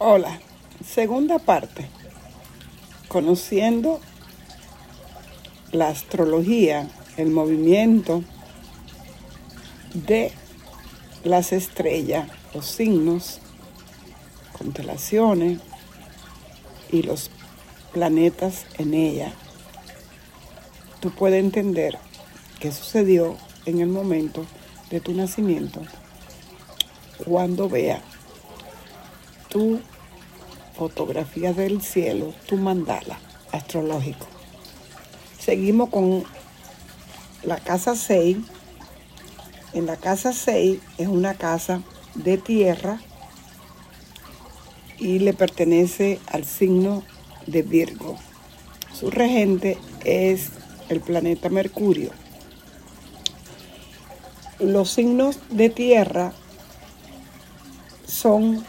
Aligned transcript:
Hola, 0.00 0.38
segunda 0.88 1.40
parte. 1.40 1.88
Conociendo 3.08 3.98
la 5.72 5.88
astrología, 5.88 6.88
el 7.16 7.30
movimiento 7.30 8.22
de 9.94 10.30
las 11.24 11.52
estrellas, 11.52 12.28
los 12.54 12.66
signos, 12.66 13.40
constelaciones 14.56 15.58
y 16.92 17.02
los 17.02 17.32
planetas 17.92 18.66
en 18.78 18.94
ella. 18.94 19.32
Tú 21.00 21.10
puedes 21.10 21.42
entender 21.42 21.98
qué 22.60 22.70
sucedió 22.70 23.36
en 23.66 23.80
el 23.80 23.88
momento 23.88 24.46
de 24.90 25.00
tu 25.00 25.12
nacimiento 25.12 25.82
cuando 27.24 27.68
vea 27.68 28.00
tu 29.48 29.80
fotografía 30.76 31.52
del 31.52 31.82
cielo, 31.82 32.32
tu 32.46 32.56
mandala 32.56 33.18
astrológico. 33.52 34.26
Seguimos 35.38 35.90
con 35.90 36.24
la 37.42 37.56
casa 37.58 37.96
6. 37.96 38.36
En 39.74 39.86
la 39.86 39.96
casa 39.96 40.32
6 40.32 40.78
es 40.98 41.08
una 41.08 41.34
casa 41.34 41.82
de 42.14 42.38
tierra 42.38 43.00
y 44.98 45.20
le 45.20 45.34
pertenece 45.34 46.20
al 46.26 46.44
signo 46.44 47.02
de 47.46 47.62
Virgo. 47.62 48.16
Su 48.92 49.10
regente 49.10 49.78
es 50.04 50.50
el 50.88 51.00
planeta 51.00 51.48
Mercurio. 51.48 52.10
Los 54.58 54.90
signos 54.90 55.38
de 55.50 55.70
tierra 55.70 56.32
son 58.06 58.64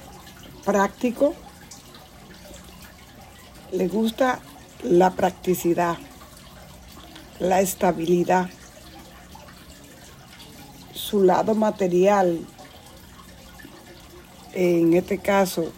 práctico, 0.70 1.34
le 3.72 3.88
gusta 3.88 4.40
la 4.84 5.10
practicidad, 5.10 5.98
la 7.40 7.60
estabilidad, 7.60 8.48
su 10.94 11.24
lado 11.24 11.56
material, 11.56 12.46
en 14.54 14.94
este 14.94 15.18
caso 15.18 15.74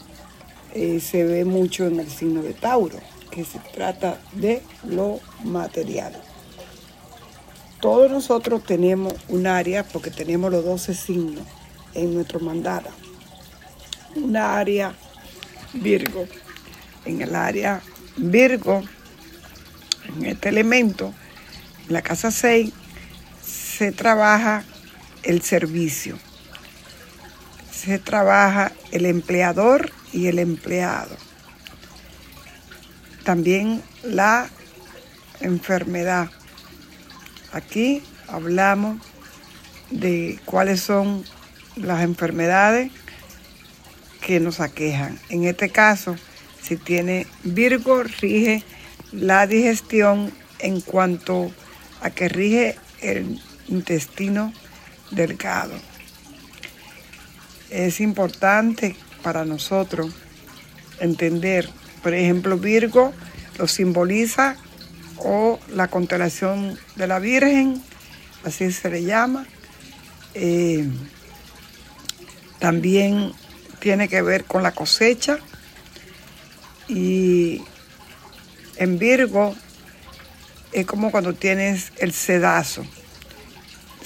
eh, 0.73 0.99
se 0.99 1.23
ve 1.23 1.45
mucho 1.45 1.87
en 1.87 2.01
el 2.01 2.09
signo 2.09 2.41
de 2.41 2.53
Tauro, 2.53 2.99
que 3.29 3.45
se 3.45 3.59
trata 3.59 4.19
de 4.33 4.61
lo 4.83 5.21
material. 5.45 6.11
Todos 7.79 8.11
nosotros 8.11 8.65
tenemos 8.65 9.13
un 9.29 9.47
área, 9.47 9.85
porque 9.85 10.11
tenemos 10.11 10.51
los 10.51 10.65
12 10.65 10.93
signos 10.95 11.45
en 11.93 12.13
nuestro 12.13 12.41
mandala 12.41 12.91
una 14.15 14.57
área 14.57 14.93
Virgo. 15.73 16.27
En 17.05 17.21
el 17.21 17.35
área 17.35 17.81
Virgo, 18.17 18.83
en 20.15 20.25
este 20.25 20.49
elemento, 20.49 21.13
en 21.87 21.93
la 21.93 22.01
casa 22.01 22.31
6, 22.31 22.71
se 23.41 23.91
trabaja 23.91 24.63
el 25.23 25.41
servicio. 25.41 26.17
Se 27.71 27.97
trabaja 27.99 28.71
el 28.91 29.05
empleador 29.05 29.91
y 30.13 30.27
el 30.27 30.39
empleado. 30.39 31.15
También 33.23 33.81
la 34.03 34.49
enfermedad. 35.39 36.29
Aquí 37.53 38.03
hablamos 38.27 38.99
de 39.89 40.39
cuáles 40.45 40.81
son 40.81 41.23
las 41.75 42.01
enfermedades 42.03 42.91
que 44.21 44.39
nos 44.39 44.59
aquejan. 44.59 45.19
En 45.29 45.43
este 45.45 45.69
caso, 45.69 46.15
si 46.61 46.77
tiene 46.77 47.27
Virgo, 47.43 48.03
rige 48.03 48.63
la 49.11 49.47
digestión 49.47 50.31
en 50.59 50.81
cuanto 50.81 51.51
a 52.01 52.11
que 52.11 52.29
rige 52.29 52.77
el 53.01 53.41
intestino 53.67 54.53
delgado. 55.09 55.73
Es 57.69 57.99
importante 57.99 58.95
para 59.23 59.45
nosotros 59.45 60.13
entender, 60.99 61.69
por 62.03 62.13
ejemplo, 62.13 62.57
Virgo 62.57 63.13
lo 63.57 63.67
simboliza 63.67 64.55
o 65.17 65.59
la 65.69 65.87
constelación 65.87 66.77
de 66.95 67.07
la 67.07 67.19
Virgen, 67.19 67.81
así 68.43 68.71
se 68.71 68.89
le 68.89 69.03
llama. 69.03 69.45
Eh, 70.33 70.87
también 72.59 73.33
tiene 73.81 74.07
que 74.07 74.21
ver 74.21 74.45
con 74.45 74.63
la 74.63 74.71
cosecha 74.71 75.39
y 76.87 77.61
en 78.77 78.99
Virgo 78.99 79.55
es 80.71 80.85
como 80.85 81.11
cuando 81.11 81.33
tienes 81.33 81.91
el 81.97 82.13
sedazo, 82.13 82.85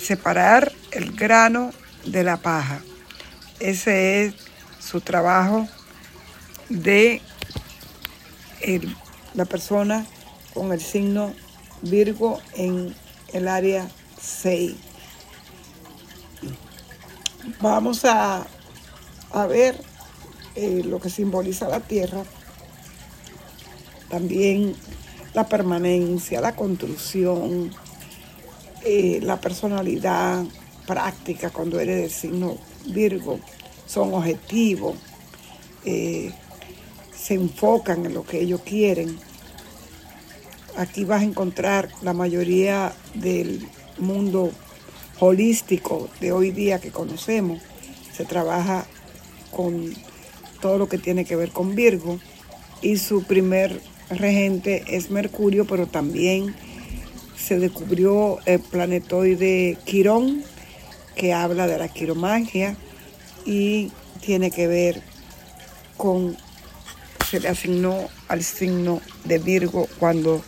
separar 0.02 0.72
el 0.91 1.12
grano 1.12 1.72
de 2.06 2.24
la 2.24 2.38
paja. 2.38 2.80
Ese 3.59 4.25
es 4.25 4.35
su 4.80 5.02
trabajo 5.02 5.68
de 6.69 7.22
la 9.34 9.46
persona 9.46 10.06
con 10.53 10.72
el 10.72 10.80
signo 10.80 11.35
Virgo 11.81 12.40
en 12.53 12.96
el 13.34 13.47
área 13.50 13.88
6. 14.22 14.74
Vamos 17.59 18.06
a 18.06 18.47
a 19.35 19.47
ver 19.47 19.75
eh, 20.56 20.81
lo 20.85 21.00
que 21.00 21.09
simboliza 21.09 21.68
la 21.68 21.81
tierra, 21.81 22.23
también 24.09 24.75
la 25.34 25.47
permanencia, 25.47 26.40
la 26.40 26.56
construcción, 26.56 27.72
eh, 28.85 29.19
la 29.22 29.41
personalidad 29.41 30.46
práctica 30.88 31.50
cuando 31.50 31.79
eres 31.79 31.97
del 31.97 32.12
signo 32.12 32.57
Virgo, 32.85 33.40
son 33.85 34.13
objetivos, 34.13 34.96
eh, 35.84 36.31
se 37.13 37.34
enfocan 37.34 38.06
en 38.06 38.13
lo 38.13 38.23
que 38.23 38.40
ellos 38.40 38.62
quieren. 38.62 39.19
Aquí 40.78 41.03
vas 41.03 41.22
a 41.22 41.25
encontrar 41.25 41.90
la 42.02 42.13
mayoría 42.13 42.94
del 43.13 43.67
mundo 43.97 44.52
holístico 45.19 46.09
de 46.22 46.31
hoy 46.31 46.52
día 46.52 46.79
que 46.79 46.91
conocemos. 46.91 47.62
Se 48.13 48.23
trabaja 48.23 48.85
con 49.56 49.94
todo 50.62 50.78
lo 50.78 50.90
que 50.90 50.98
tiene 50.98 51.24
que 51.24 51.36
ver 51.36 51.52
con 51.52 51.76
Virgo 51.76 52.20
y 52.82 52.98
su 52.98 53.24
primer 53.24 53.80
regente 54.10 54.84
es 54.88 55.10
Mercurio, 55.10 55.66
pero 55.66 55.88
también 55.88 56.54
se 57.38 57.58
descubrió 57.58 58.40
el 58.46 58.60
planetoide 58.60 59.78
Quirón, 59.86 60.44
que 61.16 61.34
habla 61.34 61.68
de 61.68 61.78
la 61.78 61.88
quiromagia 61.88 62.76
y 63.46 63.92
tiene 64.20 64.52
que 64.52 64.68
ver 64.68 65.02
con, 65.96 66.36
se 67.30 67.40
le 67.40 67.48
asignó 67.48 68.10
al 68.28 68.44
signo 68.44 69.02
de 69.24 69.40
Virgo 69.40 69.88
cuando 70.00 70.44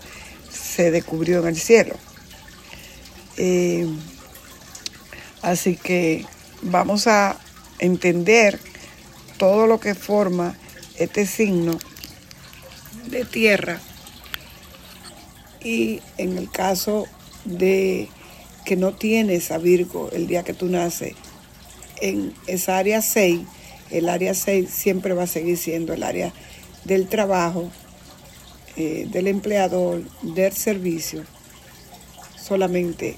se 0.52 0.92
descubrió 0.92 1.40
en 1.40 1.48
el 1.48 1.58
cielo. 1.58 1.96
Eh, 3.38 3.88
así 5.42 5.78
que 5.78 6.26
vamos 6.64 7.08
a 7.08 7.40
entender 7.80 8.60
todo 9.38 9.68
lo 9.68 9.80
que 9.80 9.96
forma 9.96 10.56
este 10.98 11.26
signo 11.26 11.78
de 13.06 13.26
tierra 13.26 13.80
y 15.64 16.02
en 16.18 16.38
el 16.38 16.50
caso 16.50 17.08
de 17.46 18.10
que 18.66 18.76
no 18.76 18.94
tienes 18.94 19.52
a 19.52 19.58
Virgo 19.58 20.10
el 20.12 20.28
día 20.28 20.44
que 20.44 20.54
tú 20.54 20.68
naces 20.68 21.14
en 22.02 22.34
esa 22.48 22.78
área 22.78 23.02
6, 23.02 23.42
el 23.92 24.10
área 24.10 24.34
6 24.34 24.70
siempre 24.70 25.14
va 25.14 25.24
a 25.24 25.28
seguir 25.28 25.58
siendo 25.58 25.94
el 25.94 26.04
área 26.04 26.34
del 26.84 27.08
trabajo, 27.08 27.70
eh, 28.76 29.08
del 29.10 29.28
empleador, 29.28 30.04
del 30.22 30.54
servicio, 30.54 31.24
solamente 32.40 33.16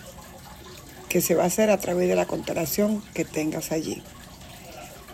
que 1.09 1.21
se 1.21 1.35
va 1.35 1.43
a 1.43 1.47
hacer 1.47 1.69
a 1.69 1.79
través 1.79 2.07
de 2.07 2.15
la 2.15 2.25
constelación 2.25 3.03
que 3.13 3.25
tengas 3.25 3.71
allí. 3.71 4.01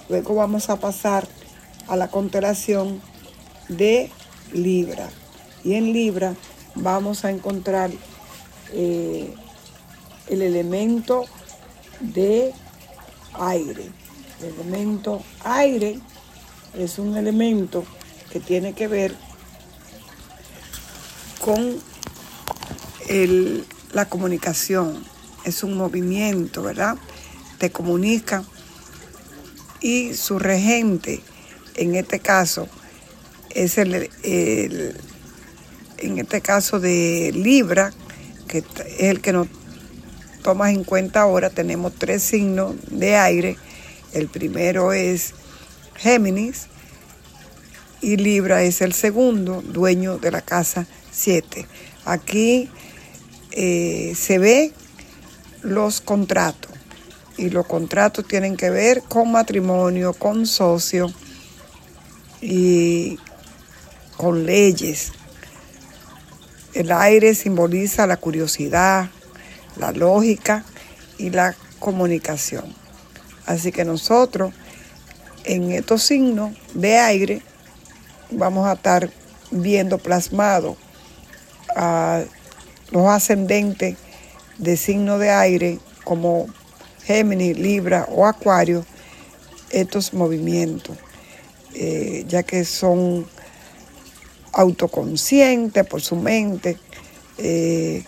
Luego 0.10 0.36
vamos 0.36 0.70
a 0.70 0.78
pasar 0.78 1.28
a 1.88 1.96
la 1.96 2.10
constelación 2.10 3.02
de 3.70 4.12
Libra. 4.54 5.10
Y 5.64 5.74
en 5.74 5.94
Libra 5.94 6.36
vamos 6.76 7.26
a 7.26 7.32
encontrar 7.32 7.92
eh, 8.72 9.34
el 10.28 10.42
elemento 10.42 11.26
de 12.00 12.54
aire. 13.34 13.90
El 14.42 14.54
elemento 14.60 15.24
aire 15.44 16.00
es 16.78 17.00
un 17.00 17.18
elemento 17.18 17.84
que 18.32 18.40
tiene 18.40 18.74
que 18.74 18.88
ver 18.88 19.16
con 21.40 21.80
la 23.94 24.06
comunicación. 24.10 25.04
Es 25.46 25.64
un 25.64 25.78
movimiento, 25.78 26.64
¿verdad? 26.64 26.98
Te 27.60 27.72
comunica 27.72 28.44
y 29.86 30.16
su 30.16 30.40
regente 30.40 31.22
en 31.76 31.94
este 31.94 32.20
caso 32.20 32.68
es 33.52 33.78
el, 33.78 34.10
en 34.24 36.18
este 36.18 36.42
caso 36.42 36.80
de 36.80 37.32
Libra, 37.36 37.94
que 38.48 38.60
es 38.60 38.66
el 38.98 39.22
que 39.22 39.32
nos 39.32 39.48
tomas 40.42 40.72
en 40.72 40.86
cuenta 40.86 41.22
ahora, 41.22 41.52
tenemos 41.52 41.94
tres 41.94 42.24
signos 42.24 42.74
de 42.90 43.16
aire. 43.16 43.58
El 44.12 44.28
primero 44.28 44.92
es 44.92 45.36
Géminis 45.98 46.66
y 48.02 48.18
Libra 48.18 48.64
es 48.64 48.82
el 48.82 48.94
segundo, 48.94 49.62
dueño 49.62 50.18
de 50.18 50.32
la 50.32 50.42
casa 50.42 50.88
7. 51.12 51.68
Aquí 52.06 52.72
eh, 53.52 54.16
se 54.18 54.40
ve 54.40 54.74
los 55.62 56.02
contratos 56.02 56.72
y 57.38 57.50
los 57.50 57.66
contratos 57.66 58.28
tienen 58.28 58.56
que 58.56 58.70
ver 58.70 59.02
con 59.04 59.32
matrimonio, 59.32 60.14
con 60.14 60.46
socio 60.46 61.12
y 62.42 63.20
con 64.18 64.46
leyes. 64.46 65.12
El 66.74 66.92
aire 66.92 67.36
simboliza 67.36 68.08
la 68.08 68.18
curiosidad, 68.18 69.10
la 69.78 69.92
lógica 69.92 70.64
y 71.18 71.30
la 71.30 71.56
comunicación. 71.80 72.66
Así 73.46 73.72
que 73.72 73.86
nosotros 73.86 74.54
en 75.44 75.72
estos 75.72 76.04
signos 76.04 76.56
de 76.74 76.98
aire 76.98 77.42
vamos 78.32 78.68
a 78.68 78.74
estar 78.74 79.10
viendo 79.52 79.98
plasmado 79.98 80.76
a 81.76 82.24
los 82.92 83.08
ascendentes 83.08 83.98
de 84.58 84.78
signo 84.78 85.18
de 85.20 85.32
aire 85.32 85.80
como 86.04 86.48
Géminis, 87.06 87.58
Libra 87.58 88.08
o 88.10 88.26
Acuario 88.26 88.86
estos 89.70 90.14
movimientos, 90.14 90.98
eh, 91.74 92.24
ya 92.28 92.44
que 92.44 92.64
son 92.64 93.26
autoconscientes 94.54 95.86
por 95.86 96.02
su 96.02 96.16
mente, 96.16 96.78
eh, 97.38 98.04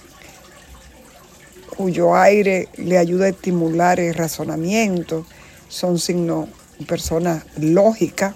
cuyo 1.75 2.15
aire 2.15 2.69
le 2.77 2.97
ayuda 2.97 3.25
a 3.25 3.29
estimular 3.29 3.99
el 3.99 4.13
razonamiento, 4.15 5.25
son 5.67 6.00
signos, 6.00 6.47
personas 6.88 7.43
lógicas, 7.59 8.33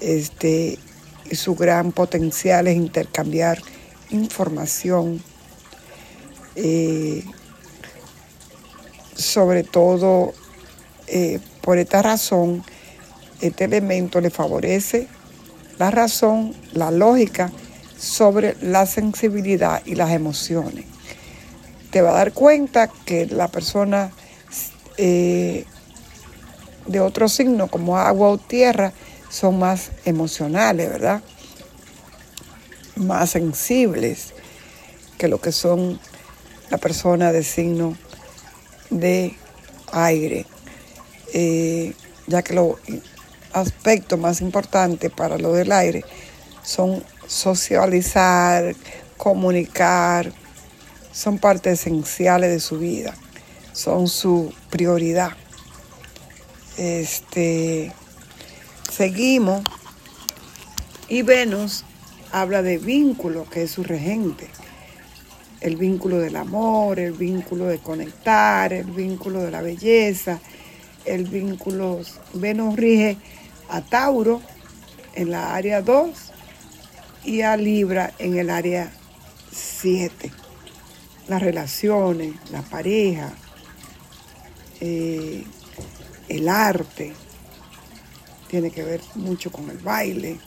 este, 0.00 0.78
y 1.30 1.36
su 1.36 1.54
gran 1.54 1.92
potencial 1.92 2.66
es 2.66 2.76
intercambiar 2.76 3.62
información, 4.10 5.22
eh, 6.56 7.24
sobre 9.14 9.62
todo 9.62 10.32
eh, 11.06 11.40
por 11.60 11.78
esta 11.78 12.02
razón, 12.02 12.64
este 13.40 13.64
elemento 13.64 14.20
le 14.20 14.30
favorece 14.30 15.08
la 15.78 15.90
razón, 15.90 16.54
la 16.72 16.90
lógica 16.90 17.50
sobre 17.98 18.56
la 18.60 18.86
sensibilidad 18.86 19.82
y 19.84 19.94
las 19.94 20.12
emociones. 20.12 20.84
Te 21.90 22.02
va 22.02 22.10
a 22.10 22.14
dar 22.14 22.32
cuenta 22.32 22.88
que 22.88 23.26
la 23.26 23.48
persona 23.48 24.10
eh, 24.96 25.64
de 26.86 27.00
otro 27.00 27.28
signo 27.28 27.68
como 27.68 27.98
agua 27.98 28.28
o 28.28 28.38
tierra 28.38 28.92
son 29.30 29.58
más 29.58 29.90
emocionales, 30.04 30.90
¿verdad? 30.90 31.22
Más 32.96 33.30
sensibles 33.30 34.34
que 35.18 35.28
lo 35.28 35.40
que 35.40 35.52
son 35.52 35.98
la 36.70 36.78
persona 36.78 37.32
de 37.32 37.42
signo 37.42 37.96
de 38.90 39.36
aire, 39.92 40.46
eh, 41.32 41.94
ya 42.26 42.42
que 42.42 42.54
los 42.54 42.76
aspectos 43.52 44.18
más 44.18 44.40
importantes 44.40 45.10
para 45.10 45.38
lo 45.38 45.52
del 45.52 45.72
aire 45.72 46.04
son 46.62 47.02
socializar, 47.26 48.74
comunicar, 49.16 50.32
son 51.12 51.38
partes 51.38 51.80
esenciales 51.80 52.50
de 52.50 52.60
su 52.60 52.78
vida, 52.78 53.14
son 53.72 54.08
su 54.08 54.52
prioridad. 54.70 55.32
Este, 56.76 57.92
Seguimos 58.94 59.64
y 61.08 61.22
Venus 61.22 61.84
habla 62.30 62.62
de 62.62 62.78
vínculo, 62.78 63.44
que 63.50 63.64
es 63.64 63.72
su 63.72 63.82
regente. 63.82 64.48
El 65.64 65.76
vínculo 65.76 66.18
del 66.18 66.36
amor, 66.36 66.98
el 66.98 67.12
vínculo 67.12 67.64
de 67.64 67.78
conectar, 67.78 68.70
el 68.74 68.84
vínculo 68.84 69.40
de 69.40 69.50
la 69.50 69.62
belleza, 69.62 70.38
el 71.06 71.24
vínculo... 71.24 72.00
Venus 72.34 72.76
rige 72.76 73.16
a 73.70 73.80
Tauro 73.80 74.42
en 75.14 75.30
la 75.30 75.54
área 75.54 75.80
2 75.80 76.10
y 77.24 77.40
a 77.40 77.56
Libra 77.56 78.12
en 78.18 78.36
el 78.36 78.50
área 78.50 78.92
7. 79.50 80.30
Las 81.28 81.40
relaciones, 81.40 82.34
la 82.50 82.60
pareja, 82.60 83.32
eh, 84.82 85.44
el 86.28 86.46
arte, 86.46 87.14
tiene 88.48 88.70
que 88.70 88.82
ver 88.82 89.00
mucho 89.14 89.50
con 89.50 89.70
el 89.70 89.78
baile, 89.78 90.38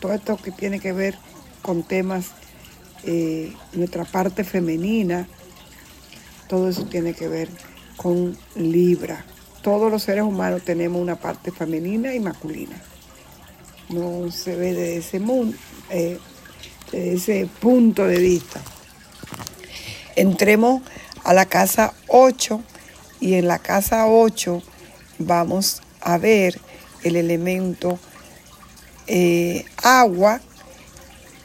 todo 0.00 0.14
esto 0.14 0.38
que 0.38 0.52
tiene 0.52 0.80
que 0.80 0.94
ver 0.94 1.18
con 1.60 1.82
temas, 1.82 2.30
eh, 3.06 3.52
nuestra 3.72 4.04
parte 4.04 4.44
femenina, 4.44 5.28
todo 6.48 6.68
eso 6.68 6.84
tiene 6.86 7.14
que 7.14 7.28
ver 7.28 7.48
con 7.96 8.36
Libra. 8.54 9.24
Todos 9.62 9.90
los 9.90 10.02
seres 10.02 10.24
humanos 10.24 10.62
tenemos 10.62 11.00
una 11.00 11.16
parte 11.16 11.50
femenina 11.50 12.14
y 12.14 12.20
masculina. 12.20 12.80
No 13.88 14.30
se 14.30 14.56
ve 14.56 14.72
de 14.74 14.96
ese, 14.98 15.20
mundo, 15.20 15.56
eh, 15.90 16.18
ese 16.92 17.48
punto 17.60 18.06
de 18.06 18.18
vista. 18.18 18.60
Entremos 20.16 20.82
a 21.24 21.34
la 21.34 21.46
casa 21.46 21.94
8 22.08 22.62
y 23.20 23.34
en 23.34 23.48
la 23.48 23.58
casa 23.58 24.06
8 24.06 24.62
vamos 25.18 25.82
a 26.00 26.18
ver 26.18 26.60
el 27.02 27.16
elemento 27.16 27.98
eh, 29.06 29.64
agua 29.82 30.40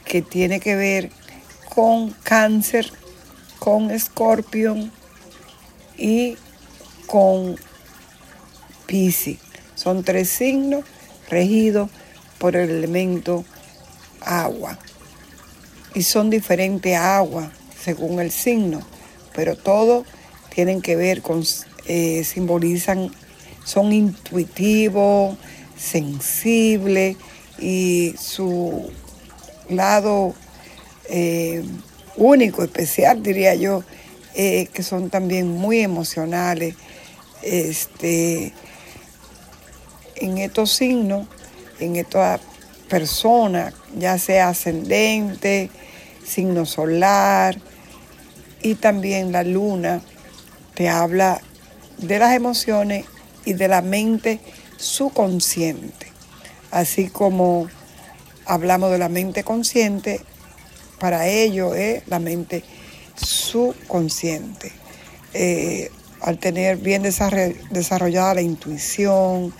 que 0.04 0.22
tiene 0.22 0.60
que 0.60 0.76
ver 0.76 1.10
con 1.74 2.10
cáncer, 2.22 2.90
con 3.58 3.90
escorpión 3.90 4.92
y 5.96 6.36
con 7.06 7.56
piscis. 8.86 9.38
Son 9.74 10.04
tres 10.04 10.28
signos 10.28 10.84
regidos 11.28 11.90
por 12.38 12.56
el 12.56 12.70
elemento 12.70 13.44
agua. 14.20 14.78
Y 15.94 16.02
son 16.02 16.30
diferentes 16.30 16.96
aguas 16.96 17.50
según 17.82 18.20
el 18.20 18.30
signo, 18.30 18.80
pero 19.34 19.56
todos 19.56 20.06
tienen 20.54 20.82
que 20.82 20.96
ver 20.96 21.22
con, 21.22 21.42
eh, 21.86 22.22
simbolizan 22.24 23.10
son 23.64 23.92
intuitivos, 23.92 25.36
sensibles 25.76 27.16
y 27.58 28.14
su 28.18 28.90
lado 29.68 30.34
eh, 31.10 31.64
único, 32.16 32.62
especial, 32.62 33.22
diría 33.22 33.54
yo, 33.54 33.82
eh, 34.34 34.68
que 34.72 34.82
son 34.82 35.10
también 35.10 35.48
muy 35.48 35.80
emocionales. 35.80 36.76
Este, 37.42 38.52
en 40.16 40.38
estos 40.38 40.72
signos, 40.72 41.26
en 41.80 41.96
esta 41.96 42.38
persona, 42.88 43.72
ya 43.98 44.18
sea 44.18 44.50
ascendente, 44.50 45.70
signo 46.24 46.66
solar 46.66 47.56
y 48.62 48.74
también 48.74 49.32
la 49.32 49.42
luna, 49.42 50.00
te 50.74 50.88
habla 50.88 51.40
de 51.98 52.18
las 52.18 52.34
emociones 52.34 53.06
y 53.44 53.54
de 53.54 53.68
la 53.68 53.82
mente 53.82 54.40
subconsciente. 54.76 56.06
Así 56.70 57.08
como 57.08 57.68
hablamos 58.46 58.90
de 58.90 58.98
la 58.98 59.08
mente 59.08 59.42
consciente, 59.44 60.20
para 61.00 61.26
ello 61.26 61.74
es 61.74 62.06
la 62.06 62.20
mente 62.20 62.62
subconsciente. 63.16 64.70
Eh, 65.34 65.90
al 66.20 66.38
tener 66.38 66.76
bien 66.76 67.02
desarrollada 67.02 68.34
la 68.34 68.42
intuición, 68.42 69.52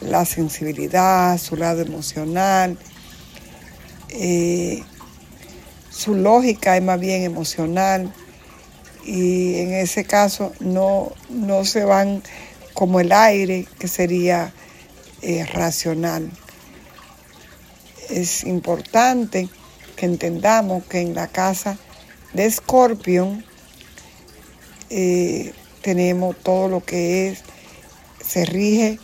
la 0.00 0.24
sensibilidad, 0.24 1.36
su 1.38 1.56
lado 1.56 1.82
emocional, 1.82 2.78
eh, 4.10 4.82
su 5.90 6.14
lógica 6.14 6.76
es 6.76 6.82
más 6.82 7.00
bien 7.00 7.22
emocional 7.22 8.12
y 9.04 9.56
en 9.56 9.74
ese 9.74 10.04
caso 10.04 10.52
no, 10.60 11.12
no 11.28 11.64
se 11.64 11.84
van 11.84 12.22
como 12.74 13.00
el 13.00 13.12
aire, 13.12 13.66
que 13.78 13.88
sería 13.88 14.52
eh, 15.22 15.44
racional. 15.46 16.30
Es 18.10 18.44
importante 18.44 19.48
que 19.96 20.06
entendamos 20.06 20.84
que 20.84 21.00
en 21.00 21.14
la 21.14 21.28
casa 21.28 21.78
de 22.32 22.46
Escorpión 22.46 23.44
eh, 24.90 25.52
tenemos 25.82 26.36
todo 26.42 26.68
lo 26.68 26.84
que 26.84 27.28
es, 27.28 27.40
se 28.24 28.44
rige 28.44 28.98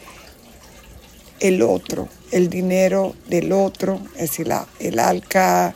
el 1.41 1.63
otro, 1.63 2.09
el 2.33 2.49
dinero 2.49 3.15
del 3.29 3.53
otro, 3.53 4.01
es 4.15 4.31
decir, 4.31 4.49
el 4.79 4.99
alca, 4.99 5.75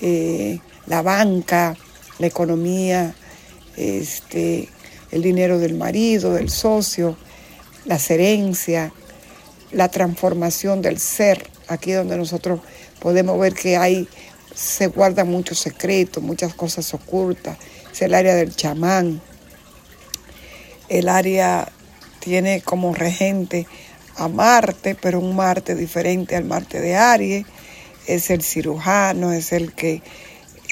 eh, 0.00 0.58
la 0.86 1.02
banca, 1.02 1.76
la 2.18 2.26
economía, 2.26 3.14
este, 3.76 4.68
el 5.10 5.22
dinero 5.22 5.58
del 5.58 5.74
marido, 5.74 6.34
del 6.34 6.50
socio, 6.50 7.16
las 7.84 8.10
herencias, 8.10 8.92
la 9.72 9.88
transformación 9.88 10.82
del 10.82 10.98
ser, 10.98 11.48
aquí 11.68 11.92
donde 11.92 12.16
nosotros 12.16 12.60
podemos 13.00 13.38
ver 13.38 13.54
que 13.54 13.76
hay, 13.76 14.08
se 14.56 14.86
guardan 14.86 15.28
muchos 15.28 15.58
secretos, 15.58 16.22
muchas 16.22 16.54
cosas 16.54 16.92
ocultas, 16.94 17.58
es 17.92 18.00
el 18.00 18.14
área 18.14 18.34
del 18.34 18.56
chamán, 18.56 19.20
el 20.88 21.08
área 21.10 21.70
tiene 22.20 22.62
como 22.62 22.94
regente 22.94 23.66
a 24.16 24.28
Marte, 24.28 24.94
pero 24.94 25.20
un 25.20 25.36
Marte 25.36 25.74
diferente 25.74 26.36
al 26.36 26.44
Marte 26.44 26.80
de 26.80 26.96
Aries, 26.96 27.44
es 28.06 28.30
el 28.30 28.42
cirujano, 28.42 29.32
es 29.32 29.52
el 29.52 29.74
que 29.74 30.02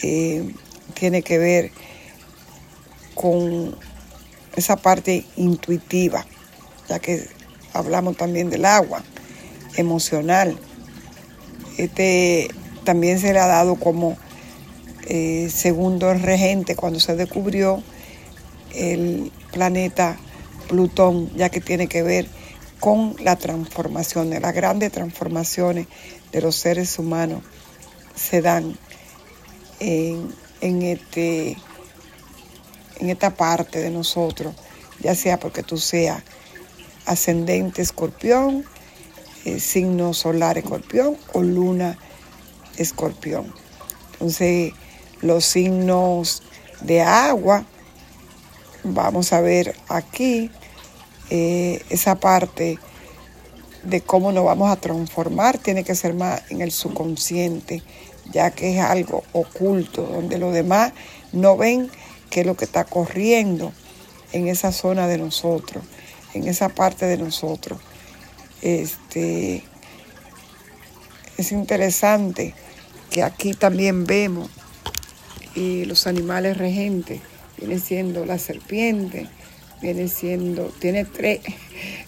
eh, 0.03 0.55
tiene 0.95 1.23
que 1.23 1.37
ver 1.37 1.71
con 3.15 3.77
esa 4.57 4.77
parte 4.77 5.27
intuitiva, 5.37 6.25
ya 6.89 7.01
que 7.01 7.29
hablamos 7.75 8.17
también 8.17 8.49
del 8.49 8.65
agua 8.65 9.03
emocional. 9.77 10.59
Este 11.77 12.49
también 12.85 13.19
se 13.19 13.33
le 13.33 13.41
ha 13.41 13.47
dado 13.47 13.77
como 13.77 14.17
eh, 15.07 15.51
segundo 15.53 16.13
regente 16.15 16.77
cuando 16.77 17.01
se 17.01 17.17
descubrió 17.17 17.83
el 18.75 19.33
planeta 19.53 20.17
Plutón, 20.69 21.31
ya 21.37 21.51
que 21.51 21.61
tiene 21.61 21.89
que 21.89 22.03
ver 22.03 22.27
con 22.81 23.17
la 23.21 23.37
transformación, 23.37 24.31
las 24.31 24.55
grandes 24.55 24.93
transformaciones 24.93 25.87
de 26.33 26.41
los 26.41 26.57
seres 26.57 26.99
humanos 26.99 27.43
se 28.15 28.41
dan 28.41 28.77
en, 29.81 30.29
en, 30.61 30.83
este, 30.83 31.57
en 33.01 33.11
esta 33.11 33.35
parte 33.35 33.81
de 33.81 33.91
nosotros, 33.91 34.55
ya 35.01 35.15
sea 35.15 35.39
porque 35.39 35.63
tú 35.63 35.79
seas 35.79 36.23
ascendente 37.07 37.83
escorpión, 37.83 38.65
eh, 39.45 39.61
signo 39.61 40.15
solar 40.15 40.59
escorpión 40.59 41.17
o 41.33 41.43
luna. 41.43 41.99
Entonces, 44.13 44.73
los 45.21 45.45
signos 45.45 46.43
de 46.81 47.03
agua, 47.03 47.65
vamos 48.85 49.33
a 49.33 49.41
ver 49.41 49.75
aquí 49.89 50.51
eh, 51.31 51.83
esa 51.89 52.17
parte 52.17 52.79
de 53.83 54.01
cómo 54.01 54.33
nos 54.33 54.45
vamos 54.45 54.71
a 54.71 54.77
transformar, 54.77 55.59
tiene 55.59 55.85
que 55.85 55.95
ser 55.95 56.15
más 56.15 56.43
en 56.51 56.61
el 56.61 56.73
subconsciente, 56.73 57.83
ya 58.33 58.51
que 58.51 58.75
es 58.75 58.81
algo 58.81 59.25
oculto, 59.33 60.03
donde 60.03 60.39
los 60.39 60.55
demás 60.55 60.93
no 61.33 61.57
ven 61.57 61.91
qué 62.31 62.41
es 62.41 62.47
lo 62.47 62.57
que 62.57 62.65
está 62.65 62.85
corriendo 62.85 63.73
en 64.33 64.49
esa 64.49 64.73
zona 64.73 65.07
de 65.07 65.19
nosotros, 65.19 65.85
en 66.33 66.49
esa 66.49 66.69
parte 66.69 67.07
de 67.07 67.19
nosotros. 67.19 67.79
Este, 68.63 69.63
es 71.37 71.53
interesante 71.53 72.55
que 73.11 73.23
aquí 73.23 73.55
también 73.55 74.07
vemos 74.07 74.51
y 75.55 75.85
los 75.85 76.07
animales 76.07 76.57
regentes, 76.57 77.21
viene 77.59 77.79
siendo 77.79 78.27
la 78.27 78.39
serpiente, 78.39 79.29
viene 79.81 80.09
siendo, 80.09 80.67
tiene 80.81 81.05
tres, 81.05 81.41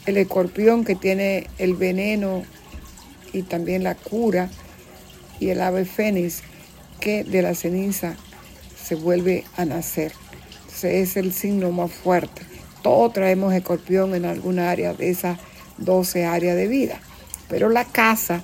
el 0.06 0.16
escorpión 0.16 0.84
que 0.84 0.94
tiene 0.94 1.46
el 1.58 1.74
veneno 1.74 2.42
y 3.32 3.42
también 3.42 3.84
la 3.84 3.94
cura, 3.94 4.50
y 5.38 5.50
el 5.50 5.60
ave 5.60 5.84
fénix 5.84 6.42
que 7.00 7.22
de 7.22 7.42
la 7.42 7.54
ceniza 7.54 8.16
se 8.82 8.94
vuelve 8.94 9.44
a 9.56 9.64
nacer. 9.64 10.12
Es 10.82 11.16
el 11.16 11.32
signo 11.32 11.72
más 11.72 11.90
fuerte. 11.90 12.42
Todos 12.82 13.12
traemos 13.12 13.52
escorpión 13.52 14.14
en 14.14 14.24
alguna 14.24 14.70
área 14.70 14.94
de 14.94 15.10
esas 15.10 15.38
12 15.78 16.24
áreas 16.24 16.56
de 16.56 16.68
vida, 16.68 17.00
pero 17.48 17.68
la 17.68 17.84
casa 17.84 18.42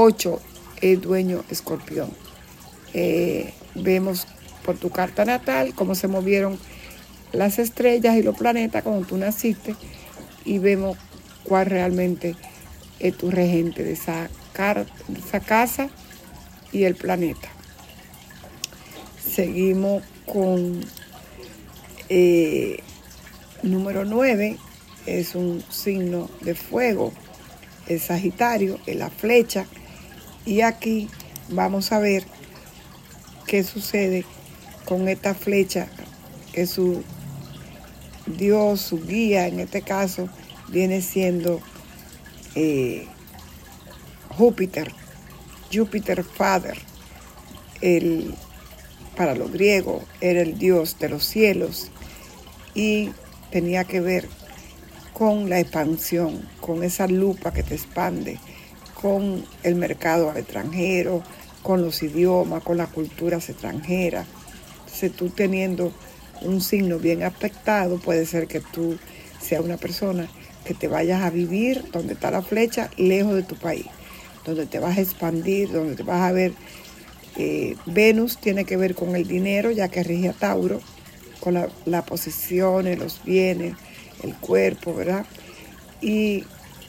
8 0.00 0.40
es 0.80 1.00
dueño 1.00 1.44
escorpión. 1.50 2.08
Eh, 2.94 3.52
vemos 3.74 4.28
por 4.64 4.78
tu 4.78 4.90
carta 4.90 5.24
natal 5.24 5.74
cómo 5.74 5.96
se 5.96 6.06
movieron 6.06 6.56
las 7.32 7.58
estrellas 7.58 8.16
y 8.16 8.22
los 8.22 8.36
planetas 8.36 8.84
cuando 8.84 9.04
tú 9.04 9.16
naciste 9.16 9.74
y 10.44 10.58
vemos 10.58 10.96
cuál 11.42 11.66
realmente 11.66 12.36
es 13.00 13.16
tu 13.16 13.32
regente 13.32 13.82
de 13.82 13.94
esa, 13.94 14.30
de 15.08 15.18
esa 15.18 15.40
casa 15.40 15.90
y 16.70 16.84
el 16.84 16.94
planeta. 16.94 17.48
Seguimos 19.20 20.04
con 20.26 20.80
eh, 22.08 22.84
número 23.64 24.04
9, 24.04 24.58
es 25.06 25.34
un 25.34 25.60
signo 25.68 26.30
de 26.42 26.54
fuego, 26.54 27.12
el 27.88 27.98
Sagitario, 27.98 28.78
es 28.86 28.94
la 28.94 29.10
flecha. 29.10 29.66
Y 30.44 30.62
aquí 30.62 31.08
vamos 31.48 31.92
a 31.92 31.98
ver 31.98 32.24
qué 33.46 33.62
sucede 33.62 34.24
con 34.84 35.08
esta 35.08 35.34
flecha 35.34 35.88
que 36.52 36.66
su 36.66 37.02
Dios, 38.26 38.80
su 38.80 39.04
guía, 39.04 39.46
en 39.46 39.60
este 39.60 39.82
caso, 39.82 40.28
viene 40.68 41.00
siendo 41.00 41.60
eh, 42.54 43.06
Júpiter, 44.36 44.92
Júpiter 45.72 46.22
Father, 46.22 46.78
el, 47.80 48.34
para 49.16 49.34
los 49.34 49.50
griegos 49.50 50.04
era 50.20 50.42
el 50.42 50.58
Dios 50.58 50.98
de 50.98 51.08
los 51.08 51.24
cielos 51.24 51.90
y 52.74 53.10
tenía 53.50 53.84
que 53.84 54.00
ver 54.00 54.28
con 55.12 55.48
la 55.50 55.58
expansión, 55.58 56.48
con 56.60 56.84
esa 56.84 57.08
lupa 57.08 57.52
que 57.52 57.62
te 57.62 57.74
expande, 57.74 58.38
con 59.00 59.44
el 59.62 59.74
mercado 59.74 60.32
extranjero, 60.36 61.22
con 61.62 61.82
los 61.82 62.02
idiomas, 62.02 62.62
con 62.62 62.76
las 62.76 62.88
culturas 62.88 63.48
extranjeras. 63.48 64.26
Entonces 64.80 65.12
tú 65.12 65.30
teniendo 65.30 65.92
un 66.42 66.60
signo 66.60 66.98
bien 66.98 67.22
aspectado, 67.22 67.98
puede 67.98 68.26
ser 68.26 68.46
que 68.46 68.60
tú 68.60 68.98
seas 69.40 69.62
una 69.64 69.76
persona 69.76 70.28
que 70.64 70.74
te 70.74 70.88
vayas 70.88 71.22
a 71.22 71.30
vivir 71.30 71.84
donde 71.92 72.14
está 72.14 72.30
la 72.30 72.42
flecha, 72.42 72.90
lejos 72.96 73.34
de 73.34 73.42
tu 73.42 73.56
país, 73.56 73.86
donde 74.44 74.66
te 74.66 74.78
vas 74.78 74.98
a 74.98 75.00
expandir, 75.00 75.70
donde 75.70 75.94
te 75.94 76.02
vas 76.02 76.22
a 76.22 76.32
ver. 76.32 76.52
Eh, 77.36 77.76
Venus 77.86 78.38
tiene 78.38 78.64
que 78.64 78.76
ver 78.76 78.94
con 78.94 79.14
el 79.14 79.26
dinero, 79.26 79.70
ya 79.70 79.88
que 79.88 80.02
rige 80.02 80.28
a 80.28 80.32
Tauro, 80.32 80.80
con 81.40 81.54
las 81.54 81.70
la 81.86 82.04
posiciones, 82.04 82.98
los 82.98 83.22
bienes, 83.24 83.74
el 84.22 84.34
cuerpo, 84.34 84.94
¿verdad? 84.94 85.24
Y 86.00 86.44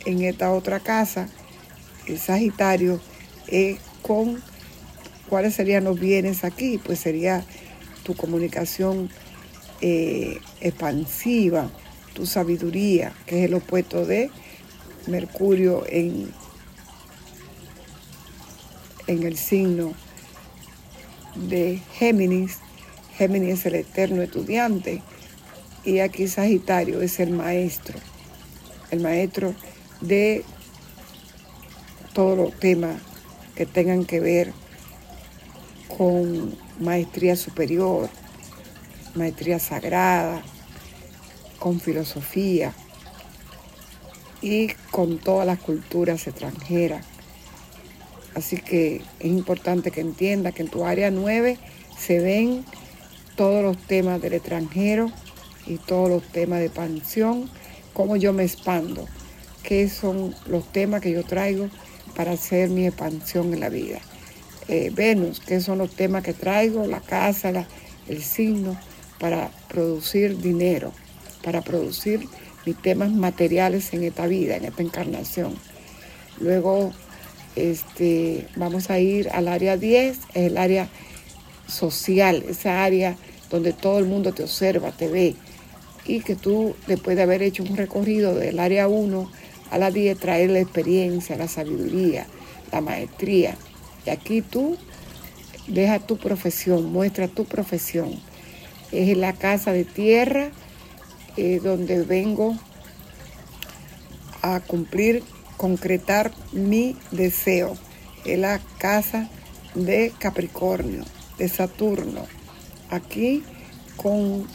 en 0.05 0.23
esta 0.23 0.51
otra 0.51 0.79
casa, 0.79 1.29
el 2.09 2.19
Sagitario 2.19 2.99
es 3.47 3.77
con 4.01 4.41
cuáles 5.29 5.53
serían 5.53 5.83
los 5.83 5.99
bienes 5.99 6.43
aquí, 6.43 6.77
pues 6.77 6.99
sería 6.99 7.45
tu 8.03 8.15
comunicación 8.15 9.09
eh, 9.81 10.39
expansiva, 10.59 11.69
tu 12.13 12.25
sabiduría, 12.25 13.13
que 13.25 13.39
es 13.39 13.45
el 13.45 13.53
opuesto 13.53 14.05
de 14.05 14.31
Mercurio 15.07 15.85
en, 15.87 16.31
en 19.07 19.23
el 19.23 19.37
signo 19.37 19.93
de 21.35 21.81
Géminis. 21.93 22.57
Géminis 23.15 23.59
es 23.59 23.65
el 23.67 23.75
eterno 23.75 24.21
estudiante 24.21 25.01
y 25.83 25.99
aquí 25.99 26.27
Sagitario 26.27 27.01
es 27.01 27.19
el 27.19 27.31
maestro, 27.31 27.97
el 28.91 29.01
maestro 29.01 29.53
de 30.01 30.43
todos 32.19 32.37
los 32.37 32.53
temas 32.59 32.97
que 33.55 33.65
tengan 33.65 34.03
que 34.03 34.19
ver 34.19 34.51
con 35.97 36.53
maestría 36.81 37.37
superior, 37.37 38.09
maestría 39.15 39.57
sagrada, 39.57 40.43
con 41.59 41.79
filosofía 41.79 42.73
y 44.41 44.67
con 44.91 45.17
todas 45.17 45.47
las 45.47 45.59
culturas 45.59 46.27
extranjeras. 46.27 47.05
Así 48.35 48.57
que 48.57 48.97
es 49.19 49.25
importante 49.25 49.89
que 49.89 50.01
entienda 50.01 50.51
que 50.51 50.63
en 50.63 50.67
tu 50.67 50.83
área 50.83 51.11
9 51.11 51.57
se 51.97 52.19
ven 52.19 52.65
todos 53.37 53.63
los 53.63 53.77
temas 53.77 54.21
del 54.21 54.33
extranjero 54.33 55.09
y 55.65 55.77
todos 55.77 56.09
los 56.09 56.23
temas 56.33 56.59
de 56.59 56.69
pensión, 56.69 57.49
cómo 57.93 58.17
yo 58.17 58.33
me 58.33 58.43
expando, 58.43 59.05
qué 59.63 59.87
son 59.87 60.35
los 60.47 60.69
temas 60.73 60.99
que 60.99 61.13
yo 61.13 61.23
traigo 61.23 61.69
para 62.19 62.33
hacer 62.33 62.69
mi 62.69 62.85
expansión 62.85 63.53
en 63.53 63.61
la 63.61 63.69
vida. 63.69 63.99
Eh, 64.67 64.91
Venus, 64.93 65.39
qué 65.39 65.61
son 65.61 65.77
los 65.77 65.95
temas 65.95 66.21
que 66.21 66.33
traigo, 66.33 66.85
la 66.85 66.99
casa, 66.99 67.65
el 68.09 68.21
signo, 68.21 68.77
para 69.19 69.49
producir 69.69 70.37
dinero, 70.37 70.91
para 71.45 71.61
producir 71.61 72.27
mis 72.65 72.75
temas 72.81 73.09
materiales 73.09 73.93
en 73.93 74.03
esta 74.03 74.27
vida, 74.27 74.57
en 74.57 74.65
esta 74.65 74.83
encarnación. 74.83 75.55
Luego 76.41 76.91
este, 77.55 78.45
vamos 78.57 78.89
a 78.89 78.99
ir 78.99 79.29
al 79.29 79.47
área 79.47 79.77
10, 79.77 80.17
es 80.17 80.19
el 80.33 80.57
área 80.57 80.89
social, 81.67 82.43
esa 82.49 82.83
área 82.83 83.15
donde 83.49 83.71
todo 83.71 83.97
el 83.97 84.07
mundo 84.07 84.33
te 84.33 84.43
observa, 84.43 84.91
te 84.91 85.07
ve, 85.07 85.35
y 86.03 86.19
que 86.19 86.35
tú, 86.35 86.75
después 86.85 87.15
de 87.15 87.23
haber 87.23 87.43
hecho 87.43 87.63
un 87.63 87.77
recorrido 87.77 88.35
del 88.35 88.59
área 88.59 88.89
1 88.89 89.31
a 89.71 89.77
la 89.77 89.91
10, 89.91 90.17
traer 90.17 90.49
la 90.49 90.59
experiencia, 90.59 91.37
la 91.37 91.47
sabiduría, 91.47 92.27
la 92.71 92.81
maestría. 92.81 93.55
Y 94.05 94.09
aquí 94.09 94.41
tú 94.41 94.77
deja 95.67 95.99
tu 95.99 96.17
profesión, 96.17 96.91
muestra 96.91 97.27
tu 97.27 97.45
profesión. 97.45 98.19
Es 98.91 99.15
la 99.17 99.33
casa 99.33 99.71
de 99.71 99.85
tierra 99.85 100.49
eh, 101.37 101.59
donde 101.63 102.03
vengo 102.03 102.57
a 104.41 104.59
cumplir, 104.61 105.23
concretar 105.57 106.31
mi 106.51 106.97
deseo. 107.11 107.77
Es 108.25 108.39
la 108.39 108.59
casa 108.77 109.29
de 109.75 110.11
Capricornio, 110.17 111.03
de 111.37 111.47
Saturno. 111.47 112.25
Aquí 112.89 113.43
con 113.95 114.47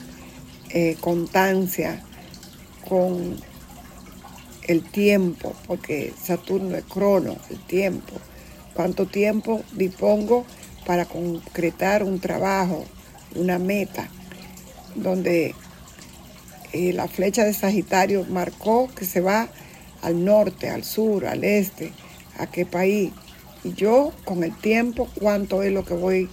eh, 0.71 0.97
constancia, 1.01 2.03
con 2.89 3.37
el 4.65 4.83
tiempo, 4.83 5.55
porque 5.67 6.13
Saturno 6.21 6.77
es 6.77 6.85
crono, 6.85 7.37
el 7.51 7.59
tiempo. 7.61 8.15
¿Cuánto 8.75 9.07
tiempo 9.07 9.63
dispongo 9.73 10.45
para 10.87 11.05
concretar 11.05 12.03
un 12.03 12.21
trabajo, 12.21 12.85
una 13.35 13.59
meta, 13.59 14.09
donde 14.95 15.55
eh, 16.73 16.93
la 16.93 17.09
flecha 17.09 17.45
de 17.45 17.53
Sagitario 17.53 18.25
marcó 18.29 18.89
que 18.95 19.05
se 19.05 19.21
va 19.21 19.49
al 20.03 20.25
norte, 20.25 20.71
al 20.71 20.85
sur, 20.85 21.27
al 21.27 21.45
este, 21.45 21.93
a 22.39 22.47
qué 22.47 22.67
país. 22.67 23.13
Y 23.63 23.73
yo 23.73 24.13
con 24.25 24.45
el 24.45 24.57
tiempo, 24.57 25.09
cuánto 25.19 25.63
es 25.63 25.73
lo 25.73 25.85
que 25.85 25.95
voy 25.95 26.29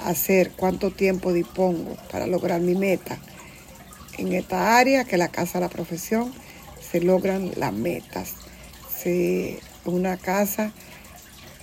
a 0.00 0.10
hacer, 0.10 0.52
cuánto 0.52 0.90
tiempo 0.90 1.32
dispongo 1.32 1.96
para 2.10 2.26
lograr 2.26 2.60
mi 2.60 2.74
meta. 2.74 3.18
En 4.18 4.32
esta 4.32 4.78
área, 4.78 5.04
que 5.04 5.16
la 5.16 5.28
casa 5.28 5.60
la 5.60 5.68
profesión, 5.68 6.32
se 6.96 7.04
logran 7.04 7.52
las 7.56 7.74
metas. 7.74 8.34
Es 9.04 9.58
una 9.84 10.16
casa 10.16 10.72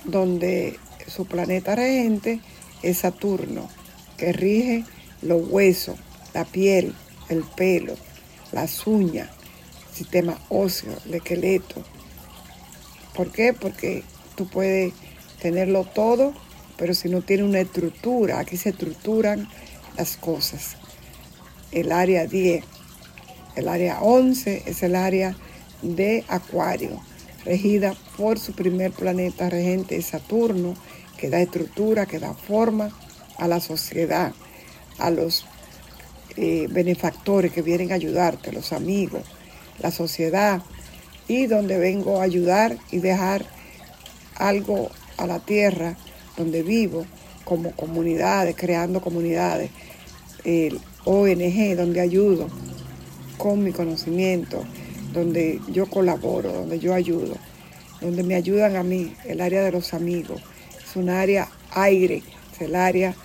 donde 0.06 0.78
su 1.08 1.26
planeta 1.26 1.76
regente 1.76 2.40
es 2.84 3.00
Saturno, 3.00 3.68
que 4.16 4.32
rige 4.32 4.86
los 5.24 5.50
huesos, 5.50 5.98
la 6.36 6.46
piel, 6.46 6.94
el 7.30 7.44
pelo, 7.44 7.96
las 8.52 8.86
uñas, 8.86 9.30
sistema 9.92 10.40
óseo, 10.50 10.94
el 11.06 11.16
esqueleto. 11.16 11.84
¿Por 13.16 13.32
qué? 13.32 13.54
Porque 13.54 14.04
tú 14.36 14.48
puedes 14.48 14.94
tenerlo 15.42 15.84
todo, 15.84 16.34
pero 16.78 16.94
si 16.94 17.10
no 17.10 17.22
tiene 17.22 17.44
una 17.44 17.60
estructura, 17.60 18.40
aquí 18.40 18.56
se 18.56 18.70
estructuran 18.70 19.50
las 19.98 20.16
cosas. 20.16 20.78
El 21.72 21.92
área 21.92 22.28
10, 22.28 22.64
el 23.56 23.68
área 23.68 24.02
11 24.02 24.64
es 24.66 24.84
el 24.84 24.96
área 24.96 25.36
de 25.82 26.24
Acuario, 26.28 27.02
regida 27.46 27.96
por 28.18 28.40
su 28.40 28.54
primer 28.54 28.92
planeta 28.92 29.50
regente, 29.50 30.02
Saturno, 30.02 30.76
que 31.18 31.30
da 31.30 31.40
estructura, 31.40 32.06
que 32.06 32.20
da 32.20 32.34
forma 32.34 32.90
a 33.38 33.48
la 33.48 33.60
sociedad, 33.60 34.34
a 34.98 35.10
los 35.10 35.46
eh, 36.36 36.68
benefactores 36.70 37.52
que 37.52 37.62
vienen 37.62 37.92
a 37.92 37.96
ayudarte, 37.96 38.52
los 38.52 38.74
amigos, 38.74 39.24
la 39.80 39.92
sociedad, 39.92 40.62
y 41.28 41.46
donde 41.46 41.78
vengo 41.78 42.20
a 42.20 42.24
ayudar 42.24 42.78
y 42.92 43.00
dejar 43.00 43.46
algo 44.36 44.90
a 45.18 45.28
la 45.28 45.40
tierra 45.40 45.96
donde 46.38 46.64
vivo, 46.64 47.06
como 47.44 47.72
comunidades, 47.72 48.56
creando 48.56 49.02
comunidades, 49.02 49.70
el 50.44 50.80
ONG 51.06 51.76
donde 51.76 52.02
ayudo 52.02 52.48
con 53.38 53.64
mi 53.64 53.72
conocimiento, 53.72 54.64
donde 55.14 55.60
yo 55.72 55.86
colaboro, 55.88 56.52
donde 56.52 56.80
yo 56.80 56.94
ayudo, 56.94 57.36
donde 58.02 58.24
me 58.24 58.36
ayudan 58.36 58.76
a 58.76 58.84
mí, 58.84 59.14
el 59.26 59.42
área 59.42 59.62
de 59.64 59.72
los 59.72 59.94
amigos. 59.94 60.42
Es 60.84 60.96
un 60.96 61.10
área 61.10 61.50
aire, 61.72 62.24
es 62.54 62.62
el 62.62 62.76
área 62.76 63.16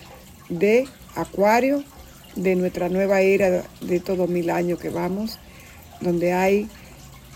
de 0.49 0.87
acuario 1.15 1.83
de 2.37 2.55
nuestra 2.55 2.89
nueva 2.89 3.21
era 3.21 3.65
de 3.81 3.97
estos 3.97 4.29
mil 4.29 4.51
años 4.51 4.79
que 4.79 4.91
vamos, 4.91 5.39
donde 6.01 6.33
hay, 6.33 6.69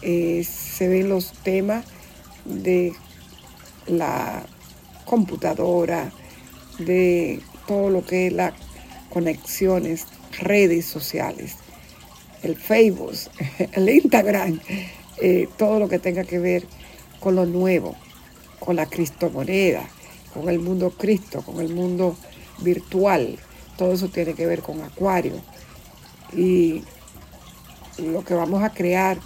eh, 0.03 0.45
se 0.45 0.89
ven 0.89 1.09
los 1.09 1.33
temas 1.43 1.85
de 2.45 2.93
la 3.87 4.45
computadora, 5.05 6.13
de 6.79 7.41
todo 7.67 7.91
lo 7.91 8.05
que 8.05 8.29
es 8.29 8.33
las 8.33 8.55
conexiones, 9.11 10.07
redes 10.41 10.87
sociales, 10.87 11.57
el 12.43 12.57
Facebook, 12.57 13.15
el 13.73 13.89
Instagram, 13.89 14.61
eh, 15.21 15.49
todo 15.57 15.79
lo 15.79 15.89
que 15.89 15.99
tenga 15.99 16.25
que 16.25 16.39
ver 16.39 16.65
con 17.21 17.37
lo 17.37 17.47
nuevo, 17.47 17.95
con 18.59 18.77
la 18.77 18.87
cristomoneda, 18.87 19.83
con 20.35 20.49
el 20.49 20.59
mundo 20.59 20.91
Cristo, 20.91 21.43
con 21.43 21.61
el 21.61 21.73
mundo 21.73 22.17
virtual, 22.63 23.39
todo 23.77 23.93
eso 23.93 24.09
tiene 24.09 24.35
que 24.35 24.47
ver 24.47 24.63
con 24.63 24.81
Acuario. 24.83 25.35
Y 26.35 26.83
lo 27.99 28.25
que 28.25 28.35
vamos 28.35 28.63
a 28.63 28.71
crear 28.71 29.19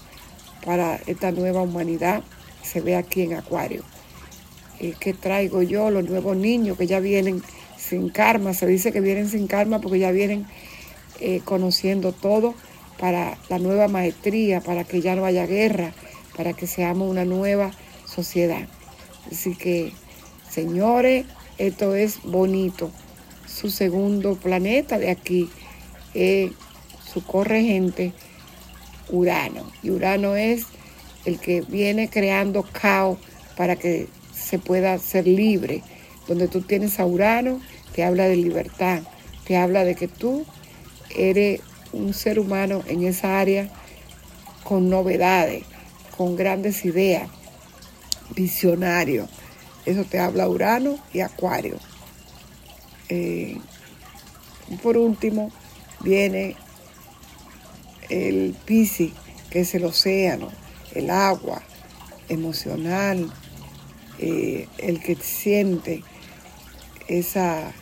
para 0.65 0.97
esta 1.07 1.31
nueva 1.33 1.63
humanidad 1.63 2.23
se 2.63 2.81
ve 2.81 2.97
aquí 2.97 3.23
en 3.23 3.35
Acuario. 3.35 3.83
¿Y 4.81 4.93
¿Qué 4.93 5.15
traigo 5.15 5.63
yo? 5.63 5.91
Los 5.91 6.09
nuevos 6.09 6.37
niños 6.37 6.77
que 6.77 6.87
ya 6.87 7.01
vienen 7.01 7.43
sin 7.79 8.09
karma. 8.11 8.53
Se 8.55 8.67
dice 8.67 8.93
que 8.93 9.01
vienen 9.01 9.29
sin 9.29 9.47
karma 9.47 9.81
porque 9.81 9.99
ya 9.99 10.11
vienen 10.11 10.47
eh, 11.21 11.41
conociendo 11.45 12.13
todo 12.13 12.55
para 12.99 13.39
la 13.49 13.59
nueva 13.59 13.89
maestría, 13.89 14.61
para 14.61 14.85
que 14.85 15.01
ya 15.01 15.15
no 15.17 15.25
haya 15.25 15.47
guerra, 15.47 15.93
para 16.37 16.53
que 16.53 16.67
seamos 16.67 17.11
una 17.11 17.25
nueva 17.25 17.73
sociedad. 18.05 18.67
Así 19.31 19.55
que, 19.55 19.93
señores, 20.49 21.27
esto 21.59 21.95
es 21.95 22.23
bonito 22.23 22.91
su 23.47 23.71
segundo 23.71 24.35
planeta 24.35 24.99
de 24.99 25.11
aquí, 25.11 25.49
es 26.15 26.53
su 27.13 27.25
corregente 27.25 28.13
Urano. 29.09 29.71
Y 29.83 29.91
Urano 29.91 30.37
es 30.37 30.67
el 31.25 31.39
que 31.39 31.63
viene 31.63 32.09
creando 32.09 32.65
caos 32.65 33.19
para 33.57 33.77
que 33.77 34.09
se 34.35 34.59
pueda 34.59 34.99
ser 34.99 35.27
libre. 35.27 35.83
Donde 36.29 36.49
tú 36.49 36.61
tienes 36.61 36.99
a 37.01 37.07
Urano, 37.07 37.61
te 37.95 38.05
habla 38.05 38.25
de 38.25 38.37
libertad, 38.37 39.03
te 39.47 39.57
habla 39.57 39.85
de 39.85 39.95
que 39.95 40.09
tú 40.09 40.45
eres 41.17 41.61
un 41.93 42.15
ser 42.15 42.39
humano 42.39 42.83
en 42.87 43.05
esa 43.05 43.39
área 43.39 43.69
con 44.65 44.91
novedades, 44.91 45.65
con 46.17 46.37
grandes 46.37 46.85
ideas, 46.85 47.29
visionario. 48.35 49.29
Eso 49.85 50.05
te 50.05 50.19
habla 50.19 50.49
Urano 50.49 50.99
y 51.13 51.21
Acuario. 51.21 51.79
Eh, 53.09 53.59
por 54.83 54.97
último, 54.97 55.53
viene 56.01 56.57
el 58.09 58.57
Piscis, 58.65 59.13
que 59.51 59.61
es 59.61 59.75
el 59.75 59.85
océano, 59.85 60.51
el 60.95 61.11
agua 61.11 61.63
emocional, 62.29 63.31
eh, 64.19 64.69
el 64.79 65.01
que 65.01 65.15
siente 65.17 66.03
esa 67.07 67.73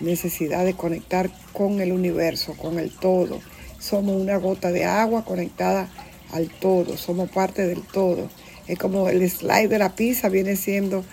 necesidad 0.00 0.64
de 0.64 0.74
conectar 0.74 1.30
con 1.52 1.80
el 1.80 1.92
universo, 1.92 2.54
con 2.56 2.78
el 2.78 2.90
todo. 2.90 3.40
Somos 3.78 4.20
una 4.20 4.36
gota 4.36 4.70
de 4.72 4.84
agua 4.84 5.24
conectada 5.24 5.88
al 6.32 6.48
todo, 6.48 6.96
somos 6.96 7.30
parte 7.30 7.66
del 7.66 7.82
todo. 7.82 8.28
Es 8.66 8.78
como 8.78 9.08
el 9.08 9.28
slide 9.28 9.68
de 9.68 9.78
la 9.78 9.94
pizza 9.94 10.28
viene 10.28 10.56
siendo 10.56 11.04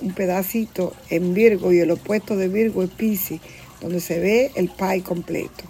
un 0.00 0.12
pedacito 0.12 0.94
en 1.10 1.32
Virgo 1.32 1.72
y 1.72 1.78
el 1.78 1.90
opuesto 1.90 2.36
de 2.36 2.48
Virgo 2.48 2.82
es 2.82 2.90
Pisces, 2.90 3.40
donde 3.80 4.00
se 4.00 4.18
ve 4.18 4.50
el 4.56 4.68
pie 4.68 5.02
completo. 5.02 5.64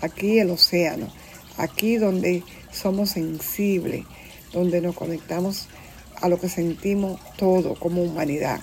Aquí 0.00 0.38
el 0.38 0.50
océano, 0.50 1.08
aquí 1.56 1.96
donde 1.96 2.42
somos 2.70 3.10
sensibles, 3.10 4.04
donde 4.52 4.80
nos 4.80 4.94
conectamos 4.94 5.68
a 6.20 6.28
lo 6.28 6.38
que 6.38 6.48
sentimos 6.48 7.20
todo 7.36 7.74
como 7.74 8.02
humanidad. 8.02 8.60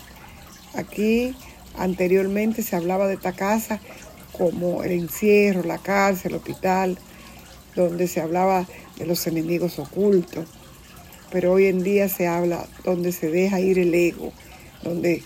Aquí 0.73 1.35
anteriormente 1.79 2.61
se 2.61 2.75
hablaba 2.75 3.07
de 3.07 3.15
esta 3.15 3.33
casa 3.33 3.79
como 4.37 4.83
el 4.83 4.91
encierro, 4.91 5.63
la 5.63 5.77
cárcel, 5.77 6.31
el 6.31 6.37
hospital, 6.37 6.97
donde 7.75 8.07
se 8.07 8.21
hablaba 8.21 8.67
de 8.97 9.05
los 9.05 9.25
enemigos 9.27 9.79
ocultos. 9.79 10.45
Pero 11.31 11.53
hoy 11.53 11.65
en 11.65 11.83
día 11.83 12.09
se 12.09 12.27
habla 12.27 12.67
donde 12.83 13.11
se 13.11 13.29
deja 13.29 13.59
ir 13.59 13.79
el 13.79 13.93
ego, 13.93 14.31
donde 14.83 15.23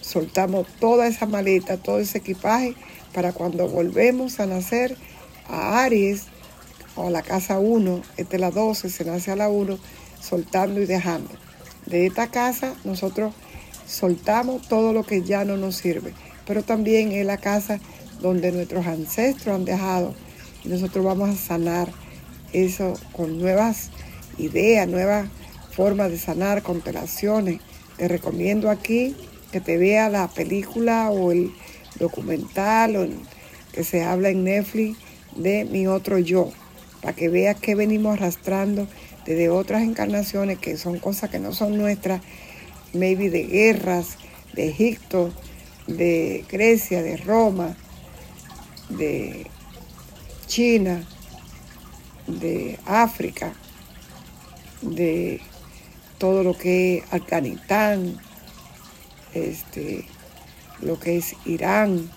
soltamos 0.00 0.66
toda 0.80 1.06
esa 1.06 1.26
maleta, 1.26 1.76
todo 1.76 1.98
ese 1.98 2.18
equipaje, 2.18 2.74
para 3.12 3.32
cuando 3.32 3.68
volvemos 3.68 4.40
a 4.40 4.46
nacer 4.46 4.96
a 5.48 5.82
Aries 5.84 6.24
o 6.96 7.08
a 7.08 7.10
la 7.10 7.22
casa 7.22 7.58
1, 7.58 8.02
esta 8.16 8.36
es 8.36 8.40
la 8.40 8.50
12, 8.50 8.90
se 8.90 9.04
nace 9.04 9.30
a 9.30 9.36
la 9.36 9.48
1, 9.48 9.78
soltando 10.20 10.80
y 10.80 10.86
dejando. 10.86 11.30
de 11.86 12.06
esta 12.06 12.28
casa 12.28 12.74
nosotros 12.84 13.34
soltamos 13.86 14.66
todo 14.68 14.92
lo 14.92 15.04
que 15.04 15.22
ya 15.22 15.44
no 15.44 15.56
nos 15.56 15.76
sirve, 15.76 16.12
pero 16.46 16.62
también 16.62 17.12
es 17.12 17.26
la 17.26 17.38
casa 17.38 17.80
donde 18.20 18.52
nuestros 18.52 18.86
ancestros 18.86 19.54
han 19.54 19.64
dejado 19.64 20.14
y 20.64 20.68
nosotros 20.68 21.04
vamos 21.04 21.30
a 21.30 21.36
sanar 21.36 21.88
eso 22.52 22.94
con 23.12 23.38
nuevas 23.38 23.90
ideas, 24.38 24.88
nuevas 24.88 25.28
formas 25.72 26.10
de 26.10 26.18
sanar, 26.18 26.62
constelaciones. 26.62 27.60
Te 27.96 28.08
recomiendo 28.08 28.70
aquí 28.70 29.14
que 29.52 29.60
te 29.60 29.76
vea 29.76 30.08
la 30.08 30.28
película 30.28 31.10
o 31.10 31.32
el 31.32 31.52
documental 31.98 32.96
o 32.96 33.06
que 33.72 33.84
se 33.84 34.02
habla 34.02 34.30
en 34.30 34.44
Netflix 34.44 34.98
de 35.36 35.64
mi 35.64 35.86
otro 35.86 36.18
yo, 36.18 36.50
para 37.02 37.14
que 37.14 37.28
veas 37.28 37.58
que 37.60 37.74
venimos 37.74 38.14
arrastrando 38.14 38.86
desde 39.26 39.48
otras 39.48 39.82
encarnaciones 39.82 40.58
que 40.58 40.76
son 40.76 40.98
cosas 40.98 41.30
que 41.30 41.38
no 41.38 41.52
son 41.52 41.76
nuestras, 41.76 42.20
maybe 42.94 43.30
de 43.30 43.44
guerras, 43.44 44.16
de 44.52 44.68
Egipto, 44.68 45.32
de 45.86 46.44
Grecia, 46.50 47.02
de 47.02 47.16
Roma, 47.16 47.76
de 48.88 49.46
China, 50.46 51.04
de 52.26 52.78
África, 52.86 53.52
de 54.82 55.40
todo 56.18 56.42
lo 56.42 56.56
que 56.56 56.98
es 56.98 57.12
Afganistán, 57.12 58.18
este, 59.34 60.06
lo 60.80 60.98
que 60.98 61.16
es 61.18 61.34
Irán, 61.44 62.10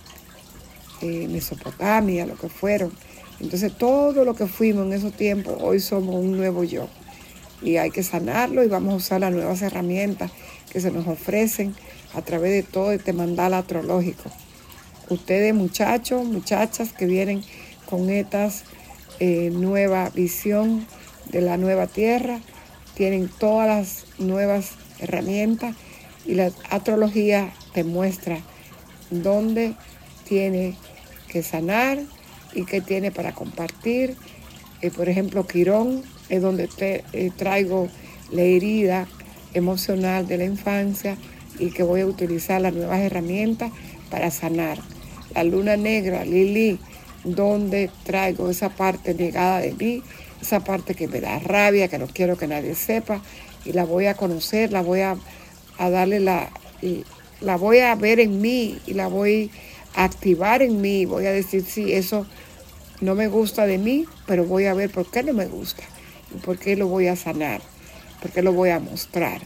eh, 1.02 1.28
Mesopotamia, 1.28 2.26
lo 2.26 2.36
que 2.36 2.50
fueron. 2.50 2.92
Entonces 3.40 3.76
todo 3.78 4.26
lo 4.26 4.36
que 4.36 4.48
fuimos 4.48 4.86
en 4.86 4.94
esos 4.94 5.14
tiempos, 5.14 5.58
hoy 5.60 5.80
somos 5.80 6.16
un 6.16 6.38
nuevo 6.38 6.64
yo. 6.64 6.88
Y 7.62 7.78
hay 7.78 7.90
que 7.90 8.04
sanarlo 8.04 8.64
y 8.64 8.68
vamos 8.68 8.94
a 8.94 8.98
usar 8.98 9.22
las 9.22 9.32
nuevas 9.32 9.62
herramientas 9.62 10.32
que 10.72 10.82
se 10.82 10.92
nos 10.92 11.08
ofrecen 11.08 11.76
a 12.14 12.22
través 12.22 12.52
de 12.52 12.64
todo 12.64 12.92
este 12.92 13.14
mandal 13.14 13.54
astrológico. 13.54 14.30
Ustedes 15.10 15.54
muchachos, 15.54 16.26
muchachas 16.26 16.94
que 16.94 17.06
vienen 17.06 17.44
con 17.90 18.10
esta 18.10 18.50
eh, 19.20 19.50
nueva 19.52 20.10
visión 20.10 20.86
de 21.32 21.42
la 21.42 21.58
nueva 21.58 21.88
tierra, 21.88 22.42
tienen 22.94 23.30
todas 23.30 23.68
las 23.68 24.06
nuevas 24.20 24.72
herramientas 25.00 25.76
y 26.26 26.34
la 26.34 26.52
astrología 26.70 27.54
te 27.74 27.84
muestra 27.84 28.40
dónde 29.10 29.76
tiene 30.28 30.76
que 31.30 31.44
sanar 31.44 32.00
y 32.54 32.66
qué 32.66 32.82
tiene 32.82 33.12
para 33.12 33.34
compartir. 33.34 34.16
Eh, 34.82 34.92
por 34.92 35.10
ejemplo, 35.10 35.48
Quirón 35.48 36.04
es 36.30 36.42
donde 36.42 36.68
te, 36.68 37.04
eh, 37.14 37.32
traigo 37.36 37.88
la 38.32 38.42
herida 38.42 39.08
emocional 39.54 40.28
de 40.28 40.38
la 40.38 40.46
infancia 40.46 41.18
y 41.60 41.72
que 41.72 41.84
voy 41.84 42.02
a 42.02 42.06
utilizar 42.06 42.62
las 42.62 42.74
nuevas 42.74 43.00
herramientas 43.00 43.72
para 44.10 44.32
sanar. 44.32 44.80
La 45.34 45.44
luna 45.44 45.78
negra, 45.78 46.26
Lili, 46.26 46.80
donde 47.24 47.90
traigo 48.04 48.50
esa 48.50 48.70
parte 48.70 49.14
negada 49.14 49.60
de 49.60 49.74
mí, 49.74 50.04
esa 50.42 50.62
parte 50.62 50.94
que 50.94 51.08
me 51.08 51.20
da 51.20 51.40
rabia, 51.40 51.88
que 51.88 51.98
no 51.98 52.08
quiero 52.08 52.38
que 52.38 52.48
nadie 52.48 52.76
sepa, 52.76 53.22
y 53.66 53.74
la 53.74 53.84
voy 53.84 54.06
a 54.06 54.16
conocer, 54.16 54.72
la 54.72 54.82
voy 54.82 55.02
a, 55.02 55.18
darle 55.78 56.20
la, 56.20 56.50
la 57.42 57.58
voy 57.58 57.80
a 57.80 57.96
ver 57.96 58.20
en 58.20 58.40
mí 58.42 58.80
y 58.88 58.94
la 58.94 59.08
voy 59.08 59.52
a 59.96 60.06
activar 60.06 60.62
en 60.62 60.80
mí, 60.80 61.06
voy 61.06 61.26
a 61.26 61.32
decir, 61.32 61.66
sí, 61.66 61.92
eso 61.94 62.26
no 63.02 63.14
me 63.16 63.28
gusta 63.28 63.66
de 63.66 63.78
mí, 63.78 64.06
pero 64.26 64.46
voy 64.46 64.66
a 64.66 64.74
ver 64.74 64.90
por 64.90 65.10
qué 65.10 65.24
no 65.24 65.34
me 65.34 65.46
gusta 65.48 65.84
y 66.34 66.40
por 66.40 66.58
qué 66.58 66.76
lo 66.76 66.88
voy 66.88 67.08
a 67.08 67.16
sanar, 67.16 67.62
por 68.22 68.32
qué 68.32 68.42
lo 68.42 68.54
voy 68.54 68.70
a 68.70 68.80
mostrar. 68.80 69.42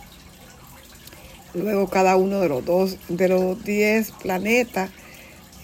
Luego 1.54 1.90
cada 1.90 2.16
uno 2.16 2.40
de 2.40 2.50
los 2.50 2.64
dos, 2.64 2.98
de 3.10 3.28
los 3.28 3.64
diez 3.64 4.12
planetas, 4.12 4.90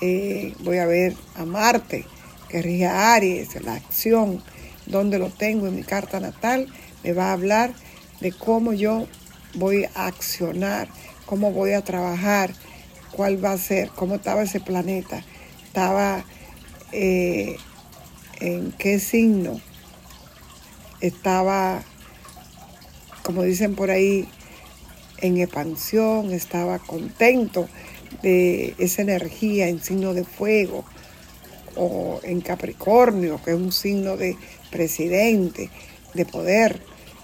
eh, 0.02 0.54
voy 0.60 0.78
a 0.78 0.86
ver 0.86 1.16
a 1.36 1.46
Marte, 1.46 2.06
que 2.50 2.62
rige 2.62 2.86
a 2.86 3.14
Aries, 3.14 3.62
la 3.64 3.76
acción, 3.76 4.44
donde 4.86 5.20
lo 5.20 5.30
tengo 5.30 5.68
en 5.68 5.76
mi 5.76 5.84
carta 5.84 6.20
natal, 6.20 6.68
me 7.04 7.14
va 7.14 7.30
a 7.30 7.34
hablar 7.34 7.74
de 8.20 8.32
cómo 8.32 8.74
yo 8.74 9.08
voy 9.56 9.86
a 9.96 10.08
accionar, 10.08 10.88
cómo 11.26 11.52
voy 11.52 11.74
a 11.74 11.84
trabajar, 11.84 12.54
cuál 13.12 13.44
va 13.44 13.54
a 13.54 13.58
ser, 13.58 13.90
cómo 13.90 14.16
estaba 14.16 14.44
ese 14.44 14.60
planeta, 14.60 15.24
estaba 15.64 16.24
eh, 16.92 17.58
en 18.40 18.72
qué 18.74 19.00
signo, 19.00 19.60
estaba, 21.02 21.82
como 23.28 23.44
dicen 23.44 23.76
por 23.76 23.92
ahí, 23.92 24.26
en 25.18 25.38
expansión, 25.38 26.32
estaba 26.32 26.80
contento 26.80 27.68
de 28.24 28.74
esa 28.78 29.02
energía 29.02 29.68
en 29.68 29.84
signo 29.84 30.14
de 30.14 30.24
fuego 30.24 30.86
o 31.76 32.22
en 32.24 32.40
Capricornio, 32.40 33.42
que 33.44 33.52
es 33.52 33.58
un 33.58 33.74
signo 33.74 34.16
de 34.16 34.38
presidente, 34.72 35.70
de 36.14 36.26
poder. 36.26 36.82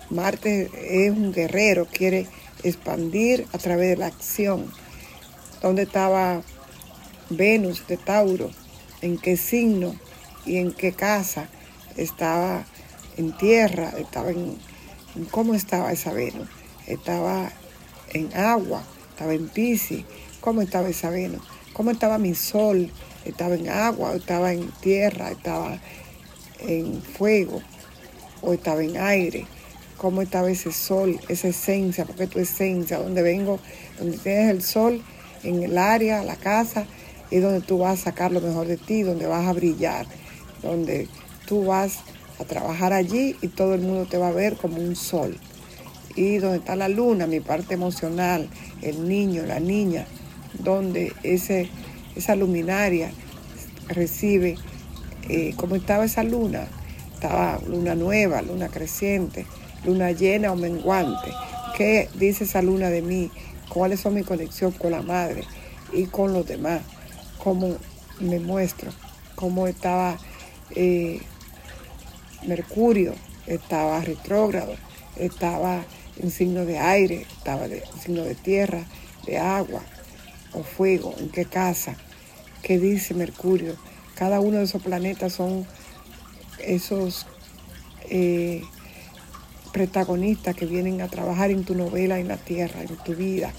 Marte 0.10 0.70
es 0.84 1.10
un 1.10 1.32
guerrero, 1.32 1.88
quiere 1.90 2.28
expandir 2.64 3.48
a 3.54 3.58
través 3.58 3.92
de 3.92 3.96
la 3.96 4.08
acción. 4.08 4.70
¿Dónde 5.62 5.84
estaba 5.84 6.42
Venus 7.30 7.88
de 7.88 7.96
Tauro? 7.96 8.52
¿En 9.02 9.18
qué 9.18 9.38
signo 9.38 9.96
y 10.46 10.58
en 10.58 10.74
qué 10.74 10.92
casa? 10.92 11.48
Estaba 11.96 12.66
en 13.16 13.38
tierra, 13.38 13.94
estaba 13.98 14.32
en, 14.32 14.58
¿cómo 15.32 15.54
estaba 15.54 15.92
esa 15.92 16.14
Venus? 16.14 16.48
Estaba 16.88 17.52
en 18.14 18.36
agua, 18.36 18.84
estaba 19.10 19.34
en 19.34 19.48
Pisces, 19.50 20.04
¿cómo 20.42 20.62
estaba 20.62 20.90
esa 20.90 21.10
Venus? 21.10 21.42
¿Cómo 21.74 21.92
estaba 21.92 22.18
mi 22.18 22.36
sol? 22.36 22.92
Estaba 23.26 23.56
en 23.56 23.70
agua, 23.70 24.16
estaba 24.16 24.54
en 24.54 24.70
tierra, 24.82 25.32
estaba 25.32 25.80
en 26.60 27.02
fuego, 27.02 27.62
o 28.42 28.54
estaba 28.54 28.84
en 28.84 28.98
aire. 28.98 29.46
¿Cómo 29.98 30.22
estaba 30.22 30.52
ese 30.52 30.72
sol, 30.72 31.20
esa 31.30 31.48
esencia? 31.48 32.06
Porque 32.06 32.28
tu 32.28 32.40
esencia, 32.40 32.98
donde 32.98 33.22
vengo, 33.22 33.60
donde 33.98 34.18
tienes 34.18 34.50
el 34.50 34.62
sol, 34.62 35.02
en 35.44 35.64
el 35.64 35.78
área, 35.78 36.24
la 36.24 36.36
casa, 36.36 36.86
es 37.32 37.42
donde 37.42 37.62
tú 37.62 37.78
vas 37.80 38.02
a 38.02 38.04
sacar 38.04 38.32
lo 38.32 38.42
mejor 38.42 38.68
de 38.68 38.78
ti, 38.78 39.04
donde 39.04 39.28
vas 39.28 39.48
a 39.48 39.54
brillar, 39.54 40.06
donde 40.62 41.08
tú 41.48 41.66
vas 41.66 42.00
a 42.40 42.44
trabajar 42.46 42.94
allí 42.94 43.36
y 43.42 43.48
todo 43.48 43.74
el 43.74 43.82
mundo 43.82 44.06
te 44.06 44.18
va 44.18 44.30
a 44.30 44.34
ver 44.34 44.56
como 44.56 44.78
un 44.78 44.96
sol. 44.96 45.38
Y 46.16 46.38
donde 46.38 46.58
está 46.58 46.76
la 46.76 46.90
luna, 46.90 47.28
mi 47.28 47.40
parte 47.40 47.74
emocional, 47.74 48.50
el 48.82 49.08
niño, 49.08 49.44
la 49.46 49.60
niña, 49.60 50.06
donde 50.60 51.14
ese, 51.24 51.70
esa 52.16 52.36
luminaria 52.36 53.12
recibe, 53.88 54.58
eh, 55.30 55.54
como 55.58 55.76
estaba 55.76 56.06
esa 56.06 56.24
luna, 56.24 56.68
estaba 57.14 57.60
luna 57.68 57.96
nueva, 57.96 58.42
luna 58.42 58.68
creciente, 58.70 59.46
luna 59.86 60.12
llena 60.12 60.52
o 60.52 60.56
menguante. 60.56 61.32
¿Qué 61.78 62.10
dice 62.16 62.44
esa 62.44 62.62
luna 62.62 62.90
de 62.90 63.02
mí? 63.02 63.32
¿Cuáles 63.70 64.02
son 64.02 64.14
mi 64.14 64.24
conexión 64.24 64.72
con 64.72 64.92
la 64.92 65.02
madre 65.02 65.44
y 65.92 66.06
con 66.06 66.34
los 66.34 66.46
demás? 66.46 66.82
¿Cómo 67.44 67.78
me 68.20 68.40
muestro? 68.40 68.92
¿Cómo 69.36 69.68
estaba 69.68 70.18
eh, 70.76 71.22
Mercurio? 72.48 73.14
Estaba 73.48 74.00
retrógrado, 74.02 74.76
estaba 75.18 75.84
en 76.18 76.32
signo 76.32 76.66
de 76.66 76.80
aire, 76.80 77.26
estaba 77.38 77.66
en 77.66 77.82
signo 78.02 78.24
de 78.24 78.36
tierra, 78.36 78.86
de 79.26 79.38
agua 79.38 79.82
o 80.54 80.64
fuego, 80.64 81.14
en 81.18 81.30
qué 81.30 81.46
casa, 81.46 81.96
qué 82.62 82.80
dice 82.80 83.14
Mercurio. 83.14 83.76
Cada 84.16 84.40
uno 84.40 84.58
de 84.58 84.66
esos 84.66 84.82
planetas 84.82 85.34
son 85.34 85.66
esos 86.60 87.26
eh, 88.10 88.62
protagonistas 89.74 90.56
que 90.56 90.66
vienen 90.66 91.02
a 91.02 91.08
trabajar 91.08 91.52
en 91.52 91.64
tu 91.64 91.76
novela, 91.76 92.20
en 92.20 92.28
la 92.28 92.38
tierra, 92.38 92.82
en 92.82 92.96
tu 92.98 93.16
vida. 93.16 93.52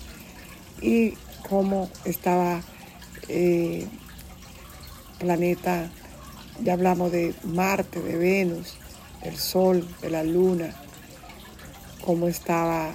Y 0.80 1.14
cómo 1.48 1.90
estaba 2.04 2.62
eh, 3.28 3.86
planeta, 5.18 5.90
ya 6.62 6.74
hablamos 6.74 7.10
de 7.12 7.34
Marte, 7.44 8.00
de 8.00 8.16
Venus, 8.16 8.76
del 9.22 9.36
Sol, 9.36 9.86
de 10.00 10.10
la 10.10 10.22
Luna, 10.22 10.74
cómo 12.04 12.28
estaba 12.28 12.94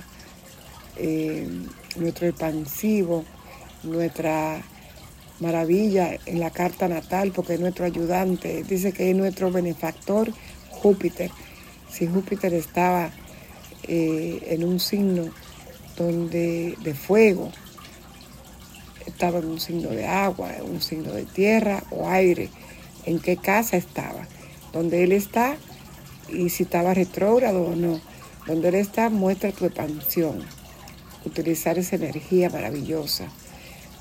eh, 0.95 1.47
nuestro 1.97 2.27
expansivo, 2.27 3.25
nuestra 3.83 4.61
maravilla 5.39 6.17
en 6.25 6.39
la 6.39 6.51
carta 6.51 6.87
natal, 6.87 7.31
porque 7.33 7.55
es 7.55 7.59
nuestro 7.59 7.85
ayudante, 7.85 8.63
dice 8.63 8.91
que 8.91 9.09
es 9.09 9.15
nuestro 9.15 9.51
benefactor 9.51 10.31
Júpiter. 10.69 11.31
Si 11.91 12.07
Júpiter 12.07 12.53
estaba 12.53 13.11
eh, 13.83 14.39
en 14.49 14.63
un 14.63 14.79
signo 14.79 15.29
donde 15.97 16.75
de 16.81 16.93
fuego, 16.93 17.51
estaba 19.05 19.39
en 19.39 19.47
un 19.47 19.59
signo 19.59 19.89
de 19.89 20.05
agua, 20.05 20.55
en 20.55 20.69
un 20.69 20.81
signo 20.81 21.11
de 21.11 21.25
tierra 21.25 21.83
o 21.91 22.07
aire, 22.07 22.49
en 23.05 23.19
qué 23.19 23.37
casa 23.37 23.77
estaba, 23.77 24.27
donde 24.73 25.03
él 25.03 25.11
está 25.11 25.57
y 26.27 26.49
si 26.49 26.63
estaba 26.63 26.93
retrógrado 26.93 27.63
o 27.63 27.75
no. 27.75 27.99
Donde 28.47 28.69
él 28.69 28.75
está 28.75 29.09
muestra 29.09 29.51
tu 29.51 29.65
expansión, 29.65 30.39
utilizar 31.25 31.77
esa 31.77 31.95
energía 31.97 32.49
maravillosa. 32.49 33.25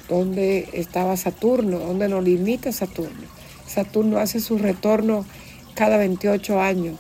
¿Dónde 0.09 0.69
estaba 0.73 1.17
Saturno? 1.17 1.79
¿Dónde 1.79 2.09
nos 2.09 2.25
limita 2.25 2.73
Saturno? 2.73 3.27
Saturno 3.67 4.19
hace 4.19 4.41
su 4.41 4.57
retorno 4.57 5.27
cada 5.75 5.99
28 5.99 6.61
años. 6.61 6.99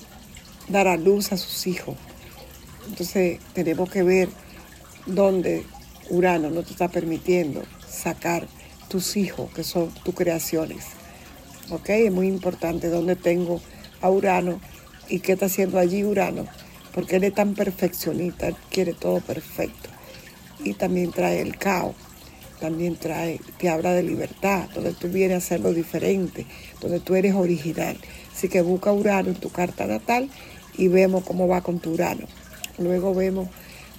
dar 0.68 0.88
a 0.88 0.98
luz 0.98 1.32
a 1.32 1.38
sus 1.38 1.68
hijos. 1.68 1.96
Entonces 2.90 3.40
tenemos 3.54 3.88
que 3.88 4.02
ver 4.02 4.30
dónde 5.06 5.64
Urano 6.10 6.50
no 6.50 6.64
te 6.64 6.72
está 6.72 6.88
permitiendo 6.88 7.66
sacar 7.88 8.48
tus 8.88 9.16
hijos, 9.16 9.52
que 9.54 9.64
son 9.64 9.94
tus 10.04 10.16
creaciones. 10.16 10.86
¿Ok? 11.70 11.90
Es 11.90 12.12
muy 12.12 12.28
importante 12.28 12.90
dónde 12.90 13.16
tengo 13.16 13.62
a 14.02 14.10
Urano 14.10 14.60
y 15.08 15.20
qué 15.20 15.34
está 15.34 15.46
haciendo 15.46 15.78
allí 15.78 16.04
Urano, 16.04 16.48
porque 16.96 17.18
él 17.18 17.26
es 17.26 17.36
tan 17.36 17.54
perfeccionista, 17.54 18.48
él 18.48 18.56
quiere 18.72 18.94
todo 18.94 19.22
perfecto. 19.22 19.92
Y 20.64 20.74
también 20.74 21.12
trae 21.12 21.42
el 21.42 21.60
caos, 21.60 21.96
también 22.60 22.96
trae, 22.96 23.40
te 23.58 23.70
habla 23.70 23.94
de 23.94 24.04
libertad, 24.04 24.70
donde 24.74 24.94
tú 24.94 25.08
vienes 25.10 25.36
a 25.36 25.38
hacerlo 25.38 25.74
diferente, 25.74 26.46
donde 26.82 27.00
tú 27.00 27.16
eres 27.16 27.36
original. 27.36 27.98
Así 28.34 28.50
que 28.50 28.62
busca 28.62 28.92
Urano 28.92 29.30
en 29.30 29.36
tu 29.36 29.50
carta 29.50 29.86
natal 29.86 30.30
y 30.78 30.88
vemos 30.88 31.24
cómo 31.24 31.48
va 31.48 31.62
con 31.62 31.80
tu 31.80 31.94
Urano. 31.94 32.28
Luego 32.78 33.14
vemos 33.14 33.50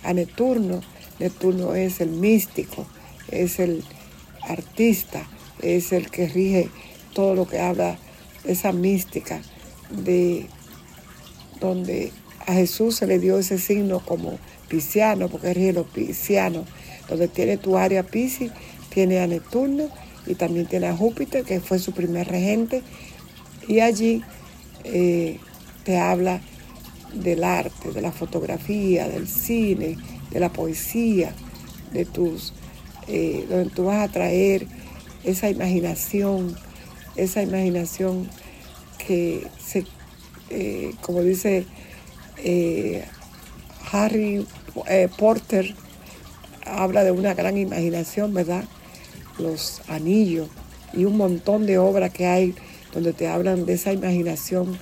a 0.03 0.13
Neptuno. 0.13 0.81
Neptuno 1.19 1.75
es 1.75 2.01
el 2.01 2.11
místico, 2.11 2.87
es 3.31 3.59
el 3.59 3.83
artista, 4.43 5.27
es 5.63 5.93
el 5.93 6.11
que 6.11 6.29
rige 6.29 6.69
todo 7.15 7.35
lo 7.35 7.47
que 7.47 7.59
habla 7.59 7.99
esa 8.45 8.73
mística, 8.73 9.41
de 9.91 10.47
donde 11.61 12.13
a 12.47 12.53
Jesús 12.53 12.97
se 12.97 13.07
le 13.07 13.19
dio 13.19 13.39
ese 13.39 13.59
signo 13.59 14.01
como 14.01 14.39
pisciano, 14.69 15.29
porque 15.29 15.55
rige 15.55 15.73
los 15.73 15.87
piscianos, 15.87 16.67
donde 17.09 17.29
tiene 17.29 17.57
tu 17.57 17.77
área 17.77 18.03
Piscis, 18.03 18.51
tiene 18.89 19.21
a 19.21 19.27
Neptuno 19.27 19.89
y 20.27 20.35
también 20.35 20.67
tiene 20.67 20.89
a 20.89 20.97
Júpiter, 20.97 21.45
que 21.45 21.61
fue 21.61 21.79
su 21.79 21.93
primer 21.93 22.29
regente, 22.29 22.83
y 23.69 23.81
allí 23.81 24.23
eh, 24.85 25.39
te 25.85 25.99
habla 25.99 26.41
del 27.13 27.45
arte, 27.45 27.93
de 27.93 28.01
la 28.01 28.13
fotografía, 28.13 29.09
del 29.09 29.29
cine, 29.29 29.97
de 30.31 30.41
la 30.41 30.53
poesía, 30.53 31.33
de 31.93 32.05
tus, 32.05 32.53
eh, 33.09 33.47
donde 33.49 33.71
tú 33.71 33.85
vas 33.85 34.09
a 34.09 34.13
traer 34.13 34.67
esa 35.25 35.49
imaginación, 35.49 36.57
esa 37.17 37.43
imaginación 37.43 38.29
que 38.99 39.47
se, 39.59 39.85
eh, 40.51 40.93
como 41.01 41.23
dice 41.23 41.67
Harry 43.93 44.47
Porter, 45.17 45.75
habla 46.67 47.05
de 47.05 47.11
una 47.11 47.35
gran 47.35 47.57
imaginación, 47.57 48.35
¿verdad? 48.35 48.65
Los 49.39 49.83
anillos 49.89 50.49
y 50.93 51.05
un 51.05 51.17
montón 51.17 51.67
de 51.67 51.79
obras 51.79 52.13
que 52.13 52.27
hay 52.27 52.55
donde 52.93 53.13
te 53.13 53.29
hablan 53.29 53.67
de 53.67 53.75
esa 53.75 53.93
imaginación 53.93 54.79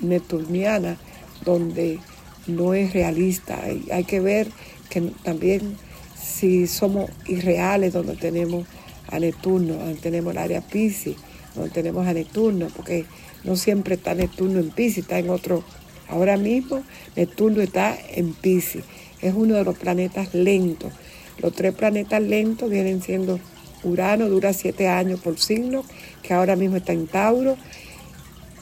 neptuniana 0.00 0.98
donde 1.44 2.00
no 2.46 2.74
es 2.74 2.92
realista. 2.92 3.60
Hay, 3.90 4.04
que 4.04 4.20
ver 4.20 4.48
que 4.90 5.00
también 5.22 5.76
si 6.20 6.66
somos 6.66 7.10
irreales, 7.26 7.92
donde 7.92 8.16
tenemos 8.16 8.66
a 9.08 9.18
Neptuno, 9.18 9.74
donde 9.74 9.94
tenemos 9.94 10.32
el 10.32 10.38
área 10.38 10.60
Pisces, 10.60 11.16
donde 11.54 11.70
tenemos 11.70 12.06
a 12.06 12.12
Neptuno, 12.12 12.68
porque 12.74 13.04
no 13.44 13.56
siempre 13.56 13.94
está 13.94 14.14
Neptuno 14.14 14.58
en 14.58 14.70
Pisces, 14.70 15.04
está 15.04 15.18
en 15.18 15.30
otro. 15.30 15.62
Ahora 16.08 16.36
mismo 16.36 16.82
Neptuno 17.16 17.62
está 17.62 17.96
en 18.14 18.34
Pisces, 18.34 18.84
es 19.20 19.34
uno 19.34 19.54
de 19.54 19.64
los 19.64 19.78
planetas 19.78 20.34
lentos. 20.34 20.92
Los 21.38 21.52
tres 21.52 21.74
planetas 21.74 22.22
lentos 22.22 22.70
vienen 22.70 23.02
siendo 23.02 23.40
Urano, 23.82 24.28
dura 24.28 24.52
siete 24.52 24.88
años 24.88 25.20
por 25.20 25.38
signo, 25.38 25.84
que 26.22 26.32
ahora 26.32 26.56
mismo 26.56 26.76
está 26.76 26.92
en 26.92 27.06
Tauro 27.06 27.56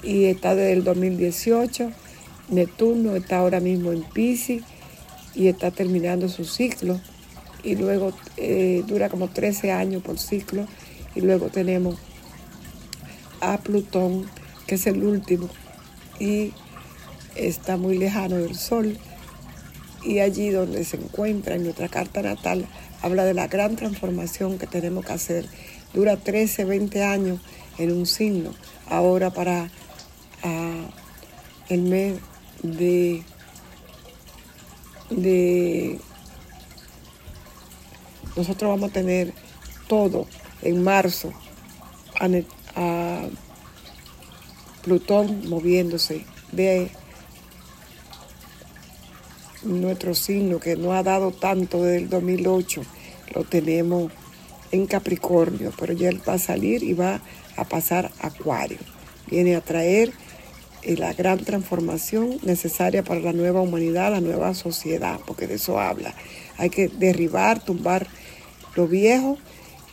y 0.03 0.25
está 0.25 0.55
desde 0.55 0.73
el 0.73 0.85
2018. 0.85 1.91
Neptuno 2.49 3.15
está 3.15 3.39
ahora 3.39 3.61
mismo 3.61 3.93
en 3.93 4.03
Pisces 4.03 4.63
y 5.35 5.49
está 5.49 5.71
terminando 5.71 6.29
su 6.29 6.45
ciclo. 6.45 7.01
Y 7.63 7.77
luego 7.77 8.13
eh, 8.37 8.83
dura 8.87 9.09
como 9.09 9.29
13 9.29 9.71
años 9.71 10.03
por 10.03 10.19
ciclo. 10.19 10.67
Y 11.15 11.21
luego 11.21 11.49
tenemos 11.49 11.97
a 13.41 13.59
Plutón 13.59 14.27
que 14.67 14.77
es 14.77 14.87
el 14.87 15.03
último 15.05 15.49
y 16.19 16.53
está 17.35 17.77
muy 17.77 17.99
lejano 17.99 18.37
del 18.37 18.55
Sol 18.55 18.97
y 20.05 20.21
allí 20.21 20.51
donde 20.51 20.85
se 20.85 20.97
encuentra 20.97 21.55
en 21.55 21.65
nuestra 21.65 21.89
carta 21.89 22.23
natal 22.23 22.67
habla 23.03 23.25
de 23.25 23.35
la 23.35 23.49
gran 23.49 23.77
transformación 23.77 24.59
que 24.59 24.67
tenemos 24.67 25.05
que 25.05 25.13
hacer. 25.13 25.47
Dura 25.93 26.17
13, 26.17 26.65
20 26.65 27.03
años 27.05 27.41
en 27.79 27.93
un 27.93 28.07
signo. 28.07 28.55
Ahora 28.89 29.31
para 29.31 29.71
ah, 30.43 30.91
el 31.69 31.83
mes 31.83 32.19
de, 32.63 33.23
de 35.11 35.99
nosotros 38.37 38.71
vamos 38.71 38.91
a 38.91 38.93
tener 38.93 39.33
todo 39.89 40.27
en 40.63 40.83
marzo 40.83 41.33
a, 42.75 43.29
Plutón 44.83 45.49
moviéndose 45.49 46.25
de 46.51 46.91
nuestro 49.65 50.15
signo 50.15 50.59
que 50.59 50.77
no 50.77 50.93
ha 50.93 51.03
dado 51.03 51.31
tanto 51.31 51.83
desde 51.83 51.99
el 51.99 52.09
2008 52.09 52.83
lo 53.35 53.45
tenemos 53.45 54.13
en 54.71 54.87
Capricornio 54.87 55.73
pero 55.79 55.93
ya 55.93 56.09
él 56.09 56.21
va 56.29 56.35
a 56.35 56.39
salir 56.39 56.83
y 56.83 56.95
va 56.95 57.21
a 57.57 57.65
pasar 57.65 58.11
a 58.21 58.29
Acuario 58.29 58.79
viene 59.29 59.57
a 59.57 59.61
traer 59.61 60.13
y 60.85 60.97
la 60.97 61.13
gran 61.13 61.39
transformación 61.39 62.39
necesaria 62.43 63.03
para 63.05 63.21
la 63.21 63.33
nueva 63.33 63.61
humanidad, 63.61 64.11
la 64.11 64.21
nueva 64.21 64.55
sociedad, 64.55 65.21
porque 65.27 65.47
de 65.47 65.55
eso 65.55 65.79
habla. 65.79 66.15
Hay 66.59 66.71
que 66.71 66.89
derribar, 66.89 67.65
tumbar 67.65 68.07
lo 68.75 68.89
viejo, 68.89 69.39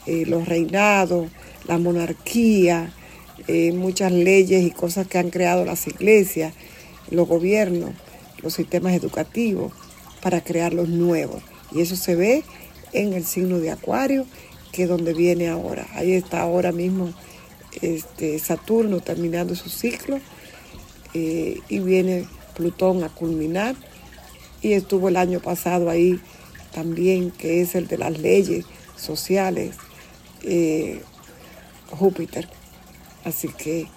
eh, 0.05 0.25
los 0.25 0.47
reinados, 0.47 1.29
la 1.67 1.77
monarquía, 1.77 2.91
eh, 3.47 3.71
muchas 3.71 4.11
leyes 4.11 4.63
y 4.63 4.71
cosas 4.71 5.07
que 5.07 5.19
han 5.19 5.29
creado 5.29 5.63
las 5.63 5.87
iglesias, 5.87 6.53
los 7.11 7.27
gobiernos, 7.27 7.91
los 8.41 8.53
sistemas 8.53 8.93
educativos, 8.93 9.73
para 10.21 10.43
crear 10.43 10.73
los 10.73 10.89
nuevos. 10.89 11.41
Y 11.71 11.81
eso 11.81 11.95
se 11.95 12.15
ve 12.15 12.43
en 12.93 13.13
el 13.13 13.25
signo 13.25 13.59
de 13.59 13.71
Acuario, 13.71 14.25
que 14.71 14.83
es 14.83 14.89
donde 14.89 15.13
viene 15.13 15.49
ahora. 15.49 15.87
Ahí 15.93 16.13
está 16.13 16.41
ahora 16.41 16.71
mismo 16.71 17.13
este, 17.81 18.39
Saturno 18.39 18.99
terminando 18.99 19.55
su 19.55 19.69
ciclo 19.69 20.19
eh, 21.13 21.59
y 21.69 21.79
viene 21.79 22.27
Plutón 22.55 23.03
a 23.03 23.09
culminar. 23.09 23.75
Y 24.61 24.73
estuvo 24.73 25.07
el 25.09 25.15
año 25.15 25.39
pasado 25.39 25.89
ahí 25.89 26.19
también, 26.73 27.31
que 27.31 27.61
es 27.61 27.75
el 27.75 27.87
de 27.87 27.97
las 27.97 28.19
leyes 28.19 28.65
sociales, 28.97 29.75
eh, 30.43 31.01
Júpiter. 31.91 32.49
Así 33.23 33.47
que 33.47 33.87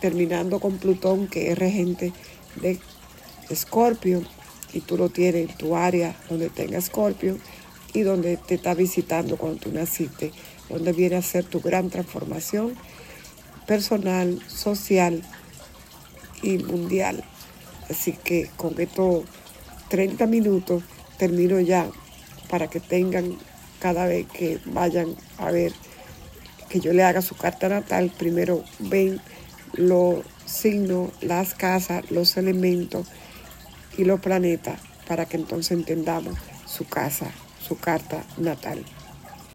terminando 0.00 0.60
con 0.60 0.78
Plutón, 0.78 1.26
que 1.26 1.50
es 1.50 1.58
regente 1.58 2.12
de 2.60 2.78
Escorpio, 3.50 4.22
y 4.72 4.80
tú 4.80 4.96
lo 4.96 5.08
tienes 5.08 5.48
en 5.48 5.56
tu 5.56 5.76
área 5.76 6.16
donde 6.28 6.50
tenga 6.50 6.78
Escorpio 6.78 7.38
y 7.94 8.02
donde 8.02 8.36
te 8.36 8.56
está 8.56 8.74
visitando 8.74 9.36
cuando 9.36 9.60
tú 9.60 9.72
naciste, 9.72 10.32
donde 10.68 10.92
viene 10.92 11.16
a 11.16 11.22
ser 11.22 11.44
tu 11.44 11.60
gran 11.60 11.88
transformación 11.90 12.74
personal, 13.66 14.40
social 14.46 15.22
y 16.42 16.58
mundial. 16.58 17.24
Así 17.88 18.12
que 18.12 18.50
con 18.56 18.78
estos 18.80 19.24
30 19.88 20.26
minutos 20.26 20.82
termino 21.18 21.58
ya 21.60 21.88
para 22.50 22.68
que 22.68 22.80
tengan 22.80 23.38
cada 23.80 24.06
vez 24.06 24.26
que 24.26 24.58
vayan 24.66 25.14
a 25.38 25.50
ver 25.50 25.72
que 26.68 26.80
yo 26.80 26.92
le 26.92 27.02
haga 27.02 27.22
su 27.22 27.34
carta 27.34 27.68
natal, 27.68 28.12
primero 28.18 28.62
ven 28.78 29.20
los 29.72 30.24
signos, 30.44 31.10
las 31.22 31.54
casas, 31.54 32.10
los 32.10 32.36
elementos 32.36 33.06
y 33.98 34.04
los 34.04 34.20
planetas 34.20 34.80
para 35.06 35.26
que 35.26 35.36
entonces 35.36 35.72
entendamos 35.72 36.38
su 36.64 36.86
casa, 36.86 37.30
su 37.60 37.76
carta 37.76 38.24
natal. 38.38 38.82